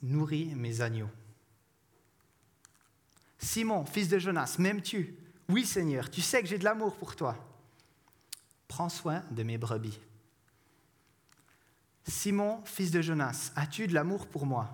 Nourris 0.02 0.56
mes 0.56 0.82
agneaux. 0.82 1.10
Simon, 3.38 3.86
fils 3.86 4.08
de 4.10 4.20
Jonas, 4.20 4.56
m'aimes-tu? 4.60 5.16
Oui, 5.50 5.66
Seigneur, 5.66 6.10
tu 6.10 6.22
sais 6.22 6.42
que 6.42 6.48
j'ai 6.48 6.58
de 6.58 6.64
l'amour 6.64 6.96
pour 6.96 7.16
toi. 7.16 7.36
Prends 8.68 8.90
soin 8.90 9.24
de 9.32 9.44
mes 9.44 9.58
brebis. 9.58 10.00
Simon, 12.08 12.62
fils 12.66 12.92
de 12.92 13.02
Jonas, 13.02 13.52
as-tu 13.56 13.88
de 13.88 13.94
l'amour 13.94 14.28
pour 14.28 14.46
moi? 14.46 14.70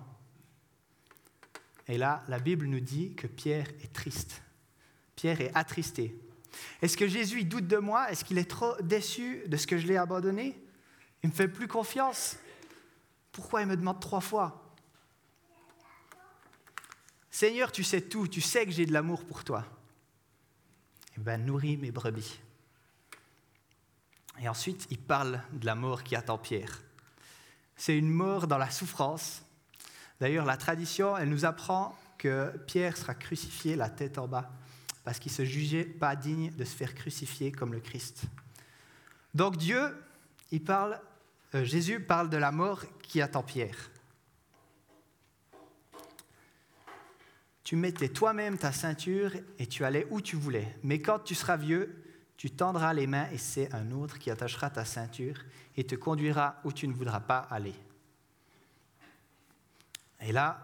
Et 1.88 1.98
là, 1.98 2.24
la 2.28 2.38
Bible 2.38 2.66
nous 2.66 2.80
dit 2.80 3.14
que 3.14 3.26
Pierre 3.26 3.68
est 3.82 3.92
triste. 3.92 4.42
Pierre 5.14 5.40
est 5.40 5.52
attristé. 5.54 6.18
Est-ce 6.82 6.96
que 6.96 7.06
Jésus 7.06 7.44
doute 7.44 7.68
de 7.68 7.76
moi? 7.76 8.10
Est-ce 8.10 8.24
qu'il 8.24 8.38
est 8.38 8.50
trop 8.50 8.74
déçu 8.82 9.42
de 9.46 9.56
ce 9.56 9.66
que 9.66 9.78
je 9.78 9.86
l'ai 9.86 9.96
abandonné? 9.96 10.60
Il 11.26 11.30
ne 11.30 11.32
me 11.32 11.36
fait 11.36 11.48
plus 11.48 11.66
confiance. 11.66 12.36
Pourquoi 13.32 13.60
il 13.62 13.66
me 13.66 13.76
demande 13.76 13.98
trois 14.00 14.20
fois? 14.20 14.72
Seigneur, 17.28 17.72
tu 17.72 17.82
sais 17.82 18.00
tout, 18.00 18.28
tu 18.28 18.40
sais 18.40 18.64
que 18.64 18.70
j'ai 18.70 18.86
de 18.86 18.92
l'amour 18.92 19.24
pour 19.24 19.42
toi. 19.42 19.64
Eh 21.18 21.20
bien, 21.20 21.36
nourris 21.36 21.78
mes 21.78 21.90
brebis. 21.90 22.38
Et 24.38 24.48
ensuite, 24.48 24.86
il 24.90 24.98
parle 24.98 25.42
de 25.50 25.66
la 25.66 25.74
mort 25.74 26.04
qui 26.04 26.14
attend 26.14 26.38
Pierre. 26.38 26.80
C'est 27.74 27.98
une 27.98 28.08
mort 28.08 28.46
dans 28.46 28.58
la 28.58 28.70
souffrance. 28.70 29.42
D'ailleurs, 30.20 30.44
la 30.44 30.56
tradition, 30.56 31.16
elle 31.16 31.28
nous 31.28 31.44
apprend 31.44 31.98
que 32.18 32.56
Pierre 32.68 32.96
sera 32.96 33.16
crucifié 33.16 33.74
la 33.74 33.90
tête 33.90 34.16
en 34.18 34.28
bas, 34.28 34.48
parce 35.02 35.18
qu'il 35.18 35.32
ne 35.32 35.36
se 35.36 35.44
jugeait 35.44 35.84
pas 35.84 36.14
digne 36.14 36.52
de 36.52 36.64
se 36.64 36.76
faire 36.76 36.94
crucifier 36.94 37.50
comme 37.50 37.72
le 37.72 37.80
Christ. 37.80 38.22
Donc 39.34 39.56
Dieu, 39.56 39.92
il 40.52 40.62
parle 40.62 41.00
Jésus 41.64 42.00
parle 42.00 42.30
de 42.30 42.36
la 42.36 42.52
mort 42.52 42.84
qui 43.02 43.20
attend 43.20 43.42
Pierre. 43.42 43.90
Tu 47.62 47.74
mettais 47.74 48.08
toi-même 48.08 48.58
ta 48.58 48.70
ceinture 48.70 49.32
et 49.58 49.66
tu 49.66 49.84
allais 49.84 50.06
où 50.10 50.20
tu 50.20 50.36
voulais. 50.36 50.78
Mais 50.84 51.00
quand 51.00 51.18
tu 51.18 51.34
seras 51.34 51.56
vieux, 51.56 52.02
tu 52.36 52.50
tendras 52.50 52.92
les 52.92 53.06
mains 53.06 53.28
et 53.32 53.38
c'est 53.38 53.74
un 53.74 53.90
autre 53.90 54.18
qui 54.18 54.30
attachera 54.30 54.70
ta 54.70 54.84
ceinture 54.84 55.36
et 55.76 55.84
te 55.84 55.94
conduira 55.94 56.60
où 56.64 56.72
tu 56.72 56.86
ne 56.86 56.92
voudras 56.92 57.20
pas 57.20 57.38
aller. 57.38 57.74
Et 60.20 60.32
là, 60.32 60.60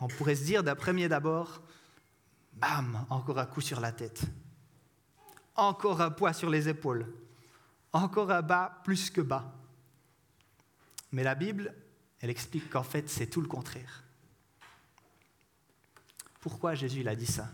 on 0.00 0.08
pourrait 0.08 0.34
se 0.34 0.44
dire 0.44 0.62
d'un 0.62 0.74
premier 0.74 1.08
d'abord, 1.08 1.60
bam, 2.52 3.06
encore 3.10 3.38
un 3.38 3.46
coup 3.46 3.60
sur 3.60 3.80
la 3.80 3.92
tête, 3.92 4.22
encore 5.56 6.00
un 6.00 6.10
poids 6.10 6.32
sur 6.32 6.50
les 6.50 6.68
épaules, 6.68 7.06
encore 7.92 8.30
un 8.30 8.42
bas 8.42 8.80
plus 8.84 9.10
que 9.10 9.20
bas. 9.20 9.52
Mais 11.12 11.22
la 11.22 11.34
Bible, 11.34 11.74
elle 12.20 12.30
explique 12.30 12.70
qu'en 12.70 12.82
fait, 12.82 13.08
c'est 13.08 13.26
tout 13.26 13.40
le 13.40 13.48
contraire. 13.48 14.02
Pourquoi 16.40 16.74
Jésus 16.74 17.06
a 17.06 17.14
dit 17.14 17.26
ça? 17.26 17.48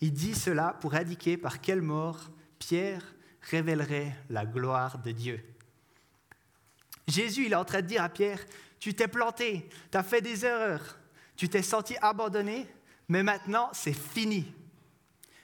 Il 0.00 0.12
dit 0.12 0.34
cela 0.34 0.76
pour 0.80 0.94
indiquer 0.94 1.36
par 1.36 1.60
quelle 1.60 1.82
mort 1.82 2.30
Pierre 2.58 3.02
révélerait 3.42 4.16
la 4.30 4.46
gloire 4.46 4.98
de 4.98 5.10
Dieu. 5.10 5.44
Jésus, 7.06 7.46
il 7.46 7.52
est 7.52 7.56
en 7.56 7.64
train 7.64 7.82
de 7.82 7.86
dire 7.86 8.02
à 8.02 8.08
Pierre, 8.08 8.40
tu 8.78 8.94
t'es 8.94 9.08
planté, 9.08 9.68
tu 9.90 9.98
as 9.98 10.02
fait 10.02 10.20
des 10.20 10.44
erreurs, 10.44 10.98
tu 11.36 11.48
t'es 11.48 11.62
senti 11.62 11.96
abandonné, 12.00 12.66
mais 13.08 13.22
maintenant 13.22 13.70
c'est 13.72 13.94
fini. 13.94 14.52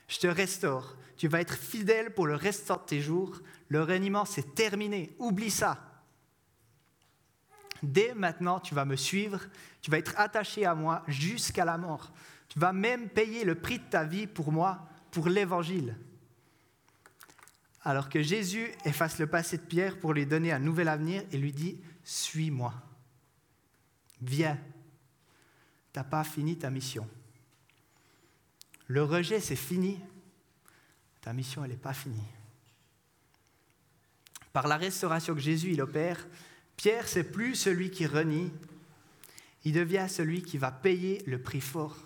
Je 0.08 0.18
te 0.18 0.26
restaure, 0.26 0.96
tu 1.16 1.26
vas 1.26 1.40
être 1.40 1.56
fidèle 1.56 2.12
pour 2.12 2.26
le 2.26 2.34
restant 2.34 2.76
de 2.76 2.82
tes 2.82 3.00
jours, 3.00 3.40
le 3.68 3.82
reniement 3.82 4.24
c'est 4.24 4.54
terminé, 4.54 5.16
oublie 5.18 5.50
ça. 5.50 5.93
Dès 7.84 8.14
maintenant, 8.14 8.60
tu 8.60 8.74
vas 8.74 8.84
me 8.84 8.96
suivre, 8.96 9.40
tu 9.80 9.90
vas 9.90 9.98
être 9.98 10.14
attaché 10.18 10.64
à 10.64 10.74
moi 10.74 11.02
jusqu'à 11.08 11.64
la 11.64 11.78
mort. 11.78 12.12
Tu 12.48 12.58
vas 12.58 12.72
même 12.72 13.08
payer 13.08 13.44
le 13.44 13.54
prix 13.54 13.78
de 13.78 13.84
ta 13.84 14.04
vie 14.04 14.26
pour 14.26 14.52
moi, 14.52 14.86
pour 15.10 15.28
l'Évangile. 15.28 15.96
Alors 17.82 18.08
que 18.08 18.22
Jésus 18.22 18.70
efface 18.84 19.18
le 19.18 19.26
passé 19.26 19.58
de 19.58 19.62
Pierre 19.62 19.98
pour 19.98 20.14
lui 20.14 20.24
donner 20.24 20.52
un 20.52 20.58
nouvel 20.58 20.88
avenir 20.88 21.22
et 21.32 21.36
lui 21.36 21.52
dit, 21.52 21.80
suis-moi. 22.02 22.72
Viens. 24.22 24.58
Tu 25.92 25.98
n'as 25.98 26.04
pas 26.04 26.24
fini 26.24 26.56
ta 26.56 26.70
mission. 26.70 27.08
Le 28.86 29.02
rejet, 29.02 29.40
c'est 29.40 29.56
fini. 29.56 30.00
Ta 31.20 31.32
mission, 31.32 31.64
elle 31.64 31.72
n'est 31.72 31.76
pas 31.76 31.92
finie. 31.92 32.26
Par 34.52 34.68
la 34.68 34.76
restauration 34.76 35.34
que 35.34 35.40
Jésus 35.40 35.72
il 35.72 35.82
opère, 35.82 36.26
Pierre, 36.76 37.08
c'est 37.08 37.24
plus 37.24 37.54
celui 37.54 37.90
qui 37.90 38.06
renie, 38.06 38.52
il 39.64 39.72
devient 39.72 40.06
celui 40.08 40.42
qui 40.42 40.58
va 40.58 40.70
payer 40.70 41.22
le 41.26 41.40
prix 41.40 41.60
fort. 41.60 41.96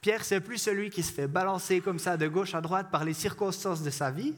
Pierre, 0.00 0.24
c'est 0.24 0.40
plus 0.40 0.58
celui 0.58 0.90
qui 0.90 1.02
se 1.02 1.12
fait 1.12 1.28
balancer 1.28 1.80
comme 1.80 1.98
ça 1.98 2.16
de 2.16 2.28
gauche 2.28 2.54
à 2.54 2.60
droite 2.60 2.90
par 2.90 3.04
les 3.04 3.14
circonstances 3.14 3.82
de 3.82 3.90
sa 3.90 4.10
vie, 4.10 4.34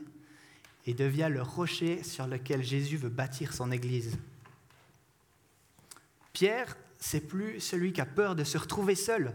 et 0.87 0.94
devient 0.94 1.28
le 1.30 1.42
rocher 1.42 2.02
sur 2.02 2.26
lequel 2.26 2.62
Jésus 2.62 2.96
veut 2.96 3.09
bâtir 3.09 3.54
son 3.54 3.72
Église. 3.72 4.18
Pierre, 6.33 6.76
c'est 6.98 7.20
plus 7.20 7.61
celui 7.61 7.92
qui 7.92 8.00
a 8.00 8.07
peur 8.07 8.35
de 8.35 8.44
se 8.44 8.59
retrouver 8.59 8.94
seul. 8.94 9.35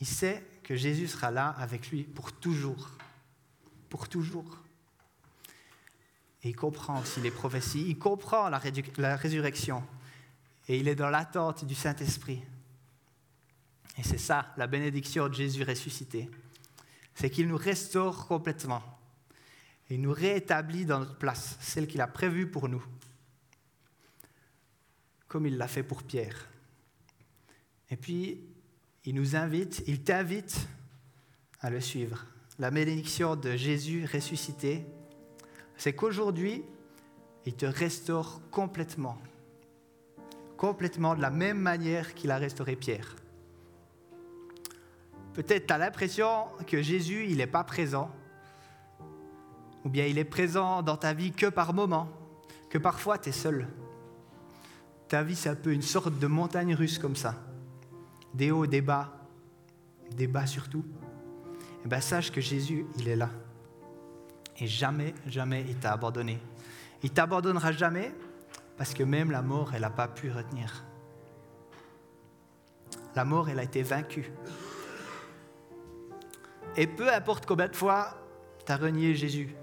Il 0.00 0.06
sait 0.06 0.44
que 0.62 0.74
Jésus 0.74 1.08
sera 1.08 1.30
là 1.30 1.48
avec 1.58 1.90
lui 1.90 2.02
pour 2.02 2.32
toujours. 2.32 2.90
Pour 3.88 4.08
toujours. 4.08 4.58
Il 6.46 6.54
comprend 6.54 7.00
aussi 7.00 7.20
les 7.20 7.32
prophéties, 7.32 7.88
il 7.88 7.98
comprend 7.98 8.48
la, 8.48 9.16
résurrection. 9.16 9.82
Et 10.68 10.78
il 10.78 10.86
est 10.86 10.94
dans 10.94 11.10
l'attente 11.10 11.64
du 11.64 11.74
Saint-Esprit. 11.74 12.40
Et 13.98 14.04
c'est 14.04 14.18
ça, 14.18 14.54
la 14.56 14.68
bénédiction 14.68 15.28
de 15.28 15.34
Jésus 15.34 15.64
ressuscité. 15.64 16.30
C'est 17.16 17.30
qu'il 17.30 17.48
nous 17.48 17.56
restaure 17.56 18.28
complètement. 18.28 18.82
Il 19.90 20.00
nous 20.00 20.12
réétablit 20.12 20.84
dans 20.84 21.00
notre 21.00 21.16
place, 21.16 21.56
celle 21.60 21.88
qu'il 21.88 22.00
a 22.00 22.06
prévue 22.06 22.48
pour 22.48 22.68
nous. 22.68 22.84
Comme 25.26 25.46
il 25.46 25.56
l'a 25.56 25.66
fait 25.66 25.82
pour 25.82 26.04
Pierre. 26.04 26.48
Et 27.90 27.96
puis, 27.96 28.40
il 29.04 29.16
nous 29.16 29.34
invite, 29.34 29.82
il 29.88 30.04
t'invite 30.04 30.68
à 31.60 31.70
le 31.70 31.80
suivre. 31.80 32.24
La 32.60 32.70
bénédiction 32.70 33.34
de 33.34 33.56
Jésus 33.56 34.06
ressuscité, 34.12 34.86
c'est 35.76 35.94
qu'aujourd'hui, 35.94 36.64
il 37.44 37.54
te 37.54 37.66
restaure 37.66 38.40
complètement. 38.50 39.18
Complètement 40.56 41.14
de 41.14 41.22
la 41.22 41.30
même 41.30 41.58
manière 41.58 42.14
qu'il 42.14 42.30
a 42.30 42.38
restauré 42.38 42.76
Pierre. 42.76 43.16
Peut-être 45.34 45.66
tu 45.66 45.72
as 45.72 45.78
l'impression 45.78 46.46
que 46.66 46.80
Jésus, 46.80 47.26
il 47.28 47.38
n'est 47.38 47.46
pas 47.46 47.62
présent. 47.62 48.10
Ou 49.84 49.88
bien 49.88 50.06
il 50.06 50.18
est 50.18 50.24
présent 50.24 50.82
dans 50.82 50.96
ta 50.96 51.12
vie 51.12 51.32
que 51.32 51.46
par 51.46 51.74
moments, 51.74 52.08
que 52.70 52.78
parfois 52.78 53.18
tu 53.18 53.28
es 53.28 53.32
seul. 53.32 53.68
Ta 55.08 55.22
vie, 55.22 55.36
c'est 55.36 55.50
un 55.50 55.54
peu 55.54 55.72
une 55.72 55.82
sorte 55.82 56.18
de 56.18 56.26
montagne 56.26 56.74
russe 56.74 56.98
comme 56.98 57.16
ça 57.16 57.34
des 58.36 58.50
hauts, 58.50 58.66
des 58.66 58.82
bas, 58.82 59.12
des 60.14 60.26
bas 60.26 60.46
surtout, 60.46 60.84
eh 61.84 61.88
bien, 61.88 62.00
sache 62.00 62.30
que 62.30 62.40
Jésus, 62.40 62.84
il 62.98 63.08
est 63.08 63.16
là. 63.16 63.30
Et 64.58 64.66
jamais, 64.66 65.14
jamais 65.26 65.64
il 65.68 65.76
t'a 65.76 65.92
abandonné. 65.92 66.38
Il 67.02 67.10
t'abandonnera 67.10 67.72
jamais 67.72 68.12
parce 68.76 68.94
que 68.94 69.02
même 69.02 69.30
la 69.30 69.42
mort, 69.42 69.72
elle 69.74 69.82
n'a 69.82 69.90
pas 69.90 70.08
pu 70.08 70.30
retenir. 70.30 70.84
La 73.14 73.24
mort, 73.24 73.48
elle 73.48 73.58
a 73.58 73.62
été 73.62 73.82
vaincue. 73.82 74.30
Et 76.76 76.86
peu 76.86 77.12
importe 77.12 77.46
combien 77.46 77.68
de 77.68 77.76
fois 77.76 78.18
tu 78.64 78.72
as 78.72 78.76
renié 78.76 79.14
Jésus, 79.14 79.54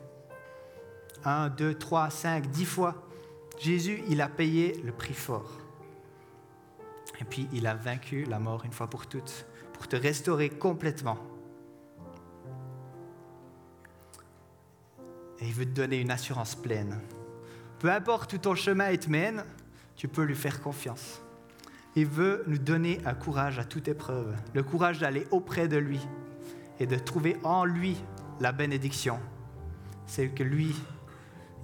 un, 1.24 1.50
deux, 1.50 1.76
trois, 1.76 2.10
cinq, 2.10 2.50
dix 2.50 2.66
fois, 2.66 3.08
Jésus, 3.60 4.04
il 4.10 4.22
a 4.22 4.28
payé 4.28 4.82
le 4.84 4.92
prix 4.92 5.14
fort. 5.14 5.60
Et 7.20 7.24
puis 7.24 7.48
il 7.54 7.68
a 7.68 7.76
vaincu 7.76 8.26
la 8.26 8.40
mort 8.40 8.66
une 8.66 8.74
fois 8.74 8.88
pour 8.88 9.06
toutes, 9.08 9.46
pour 9.74 9.88
te 9.88 9.96
restaurer 9.96 10.50
complètement. 10.50 11.18
Et 15.44 15.48
il 15.48 15.54
veut 15.54 15.66
te 15.66 15.72
donner 15.72 16.00
une 16.00 16.10
assurance 16.10 16.56
pleine. 16.56 17.02
Peu 17.80 17.92
importe 17.92 18.32
où 18.32 18.38
ton 18.38 18.56
chemin 18.56 18.96
te 18.96 19.10
mène, 19.10 19.44
tu 19.98 20.08
peux 20.08 20.24
lui 20.24 20.36
faire 20.36 20.62
confiance. 20.62 21.22
Il 21.98 22.06
veut 22.06 22.46
nous 22.48 22.58
donner 22.58 23.00
un 23.06 23.14
courage 23.14 23.60
à 23.60 23.66
toute 23.66 23.90
épreuve, 23.90 24.34
le 24.54 24.64
courage 24.64 25.00
d'aller 25.00 25.28
auprès 25.32 25.68
de 25.68 25.76
lui 25.76 26.00
et 26.80 26.88
de 26.88 26.96
trouver 26.96 27.36
en 27.44 27.66
lui 27.66 27.98
la 28.40 28.54
bénédiction, 28.54 29.20
celle 30.06 30.34
que 30.34 30.44
lui, 30.44 30.74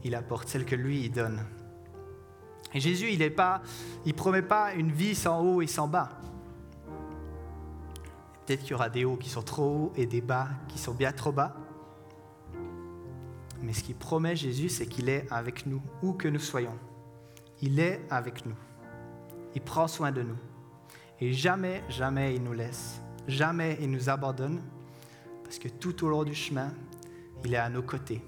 il 0.03 0.13
apporte, 0.13 0.49
celle 0.49 0.65
que 0.65 0.75
lui, 0.75 1.05
il 1.05 1.11
donne. 1.11 1.45
Et 2.73 2.81
Jésus, 2.81 3.11
il 3.11 3.19
ne 3.19 4.11
promet 4.11 4.41
pas 4.41 4.73
une 4.73 4.91
vie 4.91 5.15
sans 5.15 5.39
haut 5.39 5.61
et 5.61 5.67
sans 5.67 5.87
bas. 5.87 6.09
Peut-être 8.45 8.59
qu'il 8.59 8.71
y 8.71 8.73
aura 8.73 8.89
des 8.89 9.05
hauts 9.05 9.15
qui 9.15 9.29
sont 9.29 9.41
trop 9.41 9.63
hauts 9.63 9.93
et 9.95 10.05
des 10.05 10.21
bas 10.21 10.49
qui 10.67 10.77
sont 10.77 10.93
bien 10.93 11.13
trop 11.13 11.31
bas. 11.31 11.55
Mais 13.61 13.73
ce 13.73 13.83
qu'il 13.83 13.95
promet 13.95 14.35
Jésus, 14.35 14.69
c'est 14.69 14.85
qu'il 14.85 15.09
est 15.09 15.25
avec 15.31 15.65
nous, 15.65 15.81
où 16.01 16.13
que 16.13 16.27
nous 16.27 16.39
soyons. 16.39 16.77
Il 17.61 17.79
est 17.79 18.01
avec 18.09 18.45
nous. 18.45 18.55
Il 19.55 19.61
prend 19.61 19.87
soin 19.87 20.11
de 20.11 20.21
nous. 20.21 20.37
Et 21.19 21.33
jamais, 21.33 21.83
jamais 21.89 22.35
il 22.35 22.43
nous 22.43 22.53
laisse. 22.53 23.01
Jamais 23.27 23.77
il 23.81 23.91
nous 23.91 24.09
abandonne. 24.09 24.61
Parce 25.43 25.59
que 25.59 25.67
tout 25.67 26.05
au 26.05 26.09
long 26.09 26.23
du 26.23 26.35
chemin, 26.35 26.73
il 27.43 27.53
est 27.53 27.57
à 27.57 27.69
nos 27.69 27.81
côtés. 27.81 28.21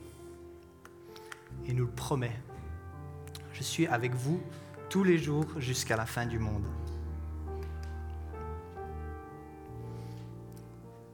Et 1.65 1.73
nous 1.73 1.85
le 1.85 1.91
promet 1.91 2.33
je 3.61 3.67
suis 3.67 3.85
avec 3.85 4.15
vous 4.15 4.41
tous 4.89 5.03
les 5.03 5.19
jours 5.19 5.45
jusqu'à 5.57 5.95
la 5.95 6.07
fin 6.07 6.25
du 6.25 6.39
monde. 6.39 6.65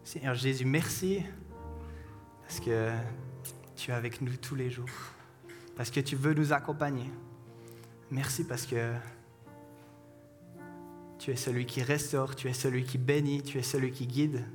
Seigneur 0.06 0.34
Jésus, 0.34 0.64
merci 0.64 1.24
parce 2.44 2.62
que 2.62 2.90
tu 3.78 3.92
es 3.92 3.94
avec 3.94 4.22
nous 4.22 4.36
tous 4.36 4.56
les 4.56 4.70
jours, 4.70 4.90
parce 5.76 5.92
que 5.92 6.00
tu 6.00 6.16
veux 6.16 6.34
nous 6.34 6.52
accompagner. 6.52 7.10
Merci 8.12 8.44
parce 8.44 8.66
que 8.66 8.94
tu 11.20 11.32
es 11.32 11.36
celui 11.36 11.66
qui 11.66 11.84
restaure, 11.84 12.36
tu 12.36 12.50
es 12.50 12.54
celui 12.54 12.84
qui 12.84 12.98
bénit, 12.98 13.44
tu 13.44 13.58
es 13.58 13.64
celui 13.64 13.92
qui 13.92 14.08
guide. 14.08 14.46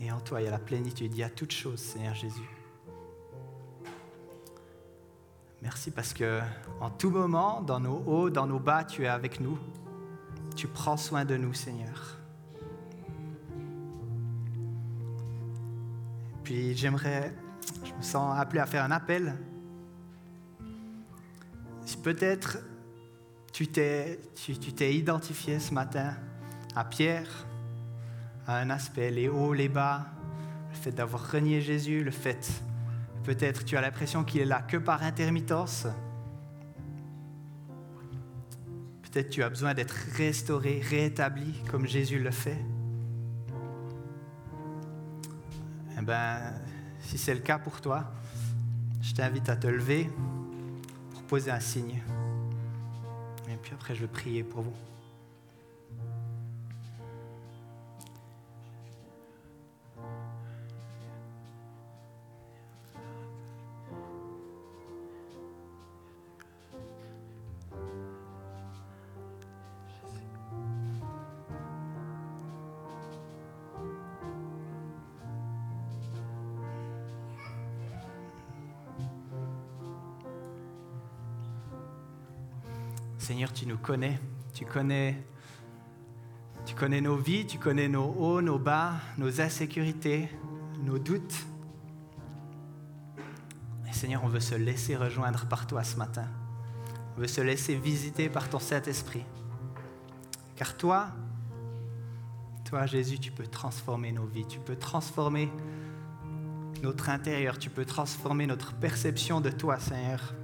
Et 0.00 0.10
en 0.10 0.20
toi, 0.20 0.40
il 0.40 0.44
y 0.44 0.48
a 0.48 0.50
la 0.50 0.58
plénitude, 0.58 1.14
il 1.14 1.18
y 1.18 1.22
a 1.22 1.30
toutes 1.30 1.52
choses, 1.52 1.80
Seigneur 1.80 2.14
Jésus. 2.14 2.48
Merci 5.62 5.90
parce 5.90 6.12
que 6.12 6.40
en 6.80 6.90
tout 6.90 7.10
moment, 7.10 7.62
dans 7.62 7.80
nos 7.80 8.02
hauts, 8.06 8.30
dans 8.30 8.46
nos 8.46 8.58
bas, 8.58 8.84
tu 8.84 9.04
es 9.04 9.08
avec 9.08 9.40
nous. 9.40 9.58
Tu 10.56 10.66
prends 10.66 10.96
soin 10.96 11.24
de 11.24 11.36
nous, 11.36 11.54
Seigneur. 11.54 12.18
Puis 16.42 16.76
j'aimerais, 16.76 17.34
je 17.94 17.98
me 17.98 18.02
sens 18.02 18.38
appelé 18.38 18.60
à 18.60 18.66
faire 18.66 18.84
un 18.84 18.90
appel. 18.90 19.34
Peut-être 22.02 22.58
tu 23.52 23.68
t'es, 23.68 24.20
tu, 24.34 24.56
t'es 24.56 24.94
identifié 24.94 25.58
ce 25.58 25.72
matin 25.72 26.14
à 26.76 26.84
Pierre, 26.84 27.46
à 28.46 28.58
un 28.58 28.68
aspect, 28.68 29.10
les 29.10 29.28
hauts, 29.28 29.54
les 29.54 29.68
bas, 29.68 30.06
le 30.70 30.76
fait 30.76 30.90
d'avoir 30.90 31.30
renié 31.30 31.60
Jésus, 31.60 32.04
le 32.04 32.10
fait 32.10 32.62
Peut-être 33.22 33.64
tu 33.64 33.76
as 33.78 33.80
l'impression 33.80 34.22
qu'il 34.22 34.42
est 34.42 34.44
là 34.44 34.60
que 34.60 34.76
par 34.76 35.02
intermittence. 35.02 35.86
Peut-être 39.02 39.30
tu 39.30 39.42
as 39.42 39.48
besoin 39.48 39.72
d'être 39.72 39.96
restauré, 40.16 40.82
réétabli 40.86 41.54
comme 41.70 41.86
Jésus 41.86 42.18
le 42.18 42.30
fait. 42.30 42.58
Eh 45.96 46.02
bien, 46.02 46.52
si 47.04 47.18
c'est 47.18 47.34
le 47.34 47.40
cas 47.40 47.58
pour 47.58 47.80
toi, 47.80 48.04
je 49.02 49.12
t'invite 49.14 49.48
à 49.48 49.56
te 49.56 49.66
lever 49.66 50.10
pour 51.12 51.22
poser 51.22 51.50
un 51.50 51.60
signe. 51.60 52.02
Et 53.48 53.56
puis 53.56 53.72
après, 53.72 53.94
je 53.94 54.00
vais 54.00 54.08
prier 54.08 54.42
pour 54.42 54.62
vous. 54.62 54.74
Connais. 83.84 84.18
Tu 84.54 84.64
connais, 84.64 85.22
tu 86.64 86.74
connais 86.74 87.00
nos 87.00 87.16
vies, 87.16 87.46
tu 87.46 87.58
connais 87.58 87.88
nos 87.88 88.06
hauts, 88.06 88.40
nos 88.40 88.58
bas, 88.58 88.94
nos 89.18 89.40
insécurités, 89.40 90.28
nos 90.80 90.98
doutes. 90.98 91.44
Et 93.86 93.92
Seigneur, 93.92 94.24
on 94.24 94.28
veut 94.28 94.40
se 94.40 94.54
laisser 94.54 94.96
rejoindre 94.96 95.46
par 95.46 95.66
toi 95.66 95.84
ce 95.84 95.96
matin. 95.96 96.26
On 97.16 97.20
veut 97.20 97.28
se 97.28 97.42
laisser 97.42 97.74
visiter 97.76 98.28
par 98.28 98.48
ton 98.48 98.58
Saint-Esprit. 98.58 99.24
Car 100.56 100.76
toi, 100.76 101.08
toi 102.64 102.86
Jésus, 102.86 103.18
tu 103.18 103.32
peux 103.32 103.46
transformer 103.46 104.12
nos 104.12 104.24
vies, 104.24 104.46
tu 104.46 104.60
peux 104.60 104.76
transformer 104.76 105.52
notre 106.82 107.10
intérieur, 107.10 107.58
tu 107.58 107.70
peux 107.70 107.84
transformer 107.84 108.46
notre 108.46 108.72
perception 108.74 109.40
de 109.40 109.50
toi, 109.50 109.78
Seigneur 109.78 110.34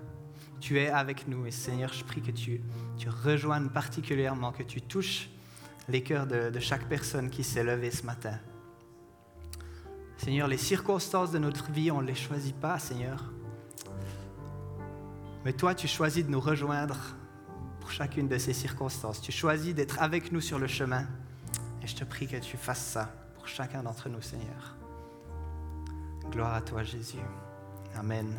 tu 0.60 0.78
es 0.78 0.88
avec 0.88 1.26
nous. 1.26 1.46
Et 1.46 1.50
Seigneur, 1.50 1.92
je 1.92 2.04
prie 2.04 2.22
que 2.22 2.30
tu, 2.30 2.60
rejoignes 3.24 3.68
particulièrement, 3.68 4.52
que 4.52 4.62
tu 4.62 4.80
touches 4.80 5.30
les 5.88 6.02
cœurs 6.02 6.26
de, 6.26 6.50
de 6.50 6.60
chaque 6.60 6.88
personne 6.88 7.30
qui 7.30 7.42
s'est 7.42 7.64
levée 7.64 7.90
ce 7.90 8.04
matin. 8.04 8.38
Seigneur, 10.18 10.48
les 10.48 10.58
circonstances 10.58 11.32
de 11.32 11.38
notre 11.38 11.70
vie, 11.70 11.90
on 11.90 12.02
ne 12.02 12.06
les 12.06 12.14
choisit 12.14 12.54
pas, 12.54 12.78
Seigneur. 12.78 13.32
Mais 15.44 15.54
toi, 15.54 15.74
tu 15.74 15.88
choisis 15.88 16.24
de 16.24 16.30
nous 16.30 16.40
rejoindre 16.40 17.16
pour 17.80 17.90
chacune 17.90 18.28
de 18.28 18.36
ces 18.36 18.52
circonstances. 18.52 19.22
Tu 19.22 19.32
choisis 19.32 19.74
d'être 19.74 20.00
avec 20.00 20.30
nous 20.32 20.40
sur 20.40 20.58
le 20.58 20.66
chemin. 20.66 21.06
Et 21.82 21.86
je 21.86 21.96
te 21.96 22.04
prie 22.04 22.26
que 22.26 22.36
tu 22.36 22.56
fasses 22.56 22.84
ça 22.84 23.10
pour 23.34 23.48
chacun 23.48 23.82
d'entre 23.82 24.08
nous, 24.08 24.20
Seigneur. 24.20 24.76
Gloire 26.30 26.54
à 26.54 26.60
toi, 26.60 26.82
Jésus. 26.82 27.18
Amen. 27.96 28.36